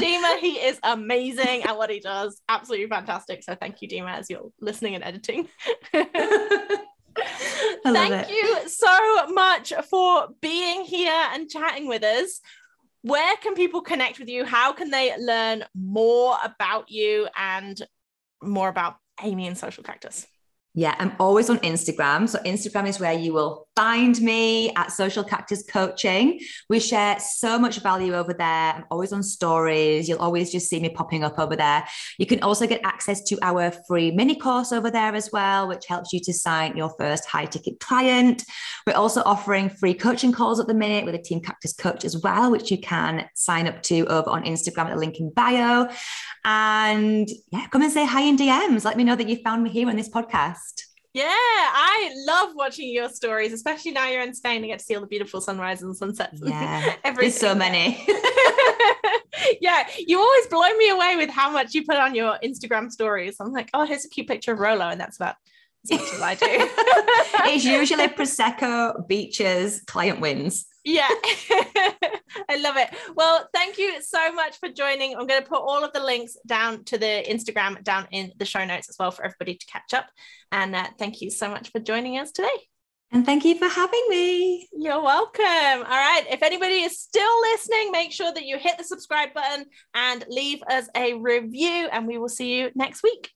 Dima, 0.03 0.39
he 0.39 0.53
is 0.53 0.79
amazing 0.83 1.63
at 1.63 1.77
what 1.77 1.89
he 1.89 1.99
does. 1.99 2.41
Absolutely 2.49 2.87
fantastic. 2.87 3.43
So 3.43 3.55
thank 3.55 3.81
you, 3.81 3.87
Dima, 3.87 4.17
as 4.17 4.29
you're 4.29 4.51
listening 4.59 4.95
and 4.95 5.03
editing. 5.03 5.47
Thank 7.83 8.29
you 8.29 8.67
so 8.67 9.27
much 9.27 9.73
for 9.89 10.29
being 10.41 10.83
here 10.83 11.27
and 11.33 11.49
chatting 11.49 11.87
with 11.87 12.03
us. 12.03 12.39
Where 13.01 13.35
can 13.37 13.53
people 13.53 13.81
connect 13.81 14.19
with 14.19 14.29
you? 14.29 14.45
How 14.45 14.71
can 14.71 14.89
they 14.89 15.13
learn 15.17 15.65
more 15.75 16.37
about 16.43 16.89
you 16.89 17.27
and 17.37 17.81
more 18.41 18.69
about 18.69 18.95
Amy 19.21 19.47
and 19.47 19.57
Social 19.57 19.83
Cactus? 19.83 20.25
Yeah, 20.73 20.95
I'm 20.97 21.13
always 21.19 21.49
on 21.49 21.59
Instagram. 21.59 22.27
So, 22.27 22.39
Instagram 22.39 22.87
is 22.87 22.99
where 22.99 23.13
you 23.13 23.33
will 23.33 23.67
find 23.75 24.21
me 24.21 24.71
at 24.75 24.91
Social 24.91 25.23
Cactus 25.23 25.63
Coaching. 25.67 26.39
We 26.69 26.79
share 26.79 27.17
so 27.19 27.57
much 27.57 27.79
value 27.79 28.13
over 28.13 28.33
there. 28.33 28.73
I'm 28.73 28.85
always 28.91 29.11
on 29.11 29.23
stories. 29.23 30.07
You'll 30.07 30.19
always 30.19 30.51
just 30.51 30.69
see 30.69 30.79
me 30.79 30.89
popping 30.89 31.23
up 31.23 31.39
over 31.39 31.55
there. 31.55 31.83
You 32.19 32.25
can 32.25 32.41
also 32.43 32.67
get 32.67 32.81
access 32.83 33.23
to 33.23 33.39
our 33.41 33.71
free 33.87 34.11
mini 34.11 34.35
course 34.35 34.71
over 34.71 34.91
there 34.91 35.15
as 35.15 35.31
well, 35.31 35.67
which 35.67 35.85
helps 35.87 36.13
you 36.13 36.19
to 36.21 36.33
sign 36.33 36.77
your 36.77 36.93
first 36.99 37.25
high 37.25 37.45
ticket 37.45 37.79
client. 37.79 38.43
We're 38.85 38.93
also 38.93 39.21
offering 39.25 39.69
free 39.69 39.93
coaching 39.95 40.31
calls 40.31 40.59
at 40.59 40.67
the 40.67 40.73
minute 40.73 41.05
with 41.05 41.15
a 41.15 41.21
Team 41.21 41.41
Cactus 41.41 41.73
coach 41.73 42.05
as 42.05 42.17
well, 42.17 42.51
which 42.51 42.69
you 42.69 42.77
can 42.77 43.27
sign 43.33 43.67
up 43.67 43.81
to 43.83 44.05
over 44.05 44.29
on 44.29 44.43
Instagram 44.43 44.85
at 44.85 44.91
the 44.91 44.97
link 44.97 45.19
in 45.19 45.31
bio. 45.31 45.87
And 46.45 47.27
yeah, 47.51 47.67
come 47.67 47.81
and 47.81 47.91
say 47.91 48.05
hi 48.05 48.21
in 48.21 48.37
DMs. 48.37 48.85
Let 48.85 48.97
me 48.97 49.03
know 49.03 49.15
that 49.15 49.27
you 49.29 49.37
found 49.37 49.63
me 49.63 49.69
here 49.69 49.89
on 49.89 49.95
this 49.95 50.09
podcast. 50.09 50.92
Yeah, 51.13 51.25
I 51.27 52.11
love 52.25 52.55
watching 52.55 52.91
your 52.91 53.07
stories, 53.07 53.53
especially 53.53 53.91
now 53.91 54.07
you're 54.07 54.23
in 54.23 54.33
Spain 54.33 54.57
and 54.57 54.65
get 54.65 54.79
to 54.79 54.85
see 54.85 54.95
all 54.95 55.01
the 55.01 55.07
beautiful 55.07 55.41
sunrises 55.41 55.83
and 55.83 55.95
sunsets. 55.95 56.41
Yeah, 56.43 56.95
there's 57.15 57.37
so 57.37 57.53
many. 57.53 58.03
yeah, 59.61 59.87
you 59.99 60.19
always 60.19 60.47
blow 60.47 60.67
me 60.75 60.89
away 60.89 61.15
with 61.15 61.29
how 61.29 61.51
much 61.51 61.75
you 61.75 61.85
put 61.85 61.97
on 61.97 62.15
your 62.15 62.39
Instagram 62.43 62.91
stories. 62.91 63.35
I'm 63.39 63.51
like, 63.51 63.69
oh, 63.75 63.85
here's 63.85 64.05
a 64.05 64.09
cute 64.09 64.27
picture 64.27 64.53
of 64.53 64.59
Rolo, 64.59 64.89
and 64.89 64.99
that's 64.99 65.17
about 65.17 65.35
as 65.85 65.91
much 65.99 66.13
as 66.13 66.21
I 66.21 66.33
do. 66.33 66.45
it's 66.49 67.63
usually 67.63 68.07
Prosecco, 68.07 69.07
beaches, 69.07 69.83
client 69.85 70.19
wins. 70.19 70.65
Yeah, 70.85 71.07
I 72.49 72.57
love 72.59 72.75
it. 72.75 72.89
Well, 73.15 73.47
thank 73.53 73.77
you 73.77 74.01
so 74.01 74.33
much 74.33 74.57
for 74.57 74.67
joining. 74.67 75.15
I'm 75.15 75.27
going 75.27 75.41
to 75.41 75.47
put 75.47 75.61
all 75.61 75.83
of 75.83 75.93
the 75.93 76.03
links 76.03 76.35
down 76.45 76.83
to 76.85 76.97
the 76.97 77.23
Instagram 77.29 77.81
down 77.83 78.07
in 78.11 78.33
the 78.37 78.45
show 78.45 78.65
notes 78.65 78.89
as 78.89 78.97
well 78.99 79.11
for 79.11 79.23
everybody 79.23 79.55
to 79.55 79.65
catch 79.65 79.93
up. 79.93 80.07
And 80.51 80.75
uh, 80.75 80.87
thank 80.99 81.21
you 81.21 81.31
so 81.31 81.49
much 81.49 81.71
for 81.71 81.79
joining 81.79 82.17
us 82.17 82.31
today. 82.31 82.49
And 83.13 83.25
thank 83.25 83.45
you 83.45 83.57
for 83.57 83.67
having 83.67 84.03
me. 84.09 84.67
You're 84.73 85.01
welcome. 85.01 85.43
All 85.45 85.83
right. 85.83 86.23
If 86.29 86.41
anybody 86.41 86.81
is 86.81 86.99
still 86.99 87.41
listening, 87.41 87.91
make 87.91 88.11
sure 88.11 88.33
that 88.33 88.43
you 88.43 88.57
hit 88.57 88.77
the 88.77 88.83
subscribe 88.83 89.33
button 89.33 89.65
and 89.93 90.25
leave 90.27 90.63
us 90.63 90.89
a 90.97 91.13
review, 91.13 91.87
and 91.91 92.07
we 92.07 92.17
will 92.17 92.27
see 92.27 92.57
you 92.57 92.71
next 92.73 93.03
week. 93.03 93.29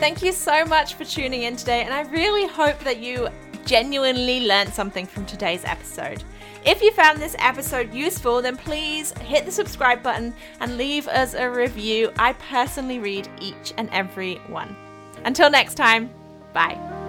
Thank 0.00 0.22
you 0.22 0.32
so 0.32 0.64
much 0.64 0.94
for 0.94 1.04
tuning 1.04 1.44
in 1.44 1.54
today, 1.54 1.84
and 1.84 1.94
I 1.94 2.00
really 2.10 2.48
hope 2.48 2.80
that 2.80 2.98
you 2.98 3.28
genuinely 3.64 4.46
learned 4.46 4.72
something 4.72 5.06
from 5.06 5.26
today's 5.26 5.64
episode. 5.64 6.22
If 6.64 6.82
you 6.82 6.92
found 6.92 7.18
this 7.18 7.36
episode 7.38 7.94
useful, 7.94 8.42
then 8.42 8.56
please 8.56 9.12
hit 9.20 9.46
the 9.46 9.52
subscribe 9.52 10.02
button 10.02 10.34
and 10.60 10.76
leave 10.76 11.08
us 11.08 11.34
a 11.34 11.50
review. 11.50 12.12
I 12.18 12.34
personally 12.34 12.98
read 12.98 13.28
each 13.40 13.72
and 13.78 13.88
every 13.90 14.36
one. 14.48 14.76
Until 15.24 15.50
next 15.50 15.74
time, 15.74 16.10
bye. 16.52 16.99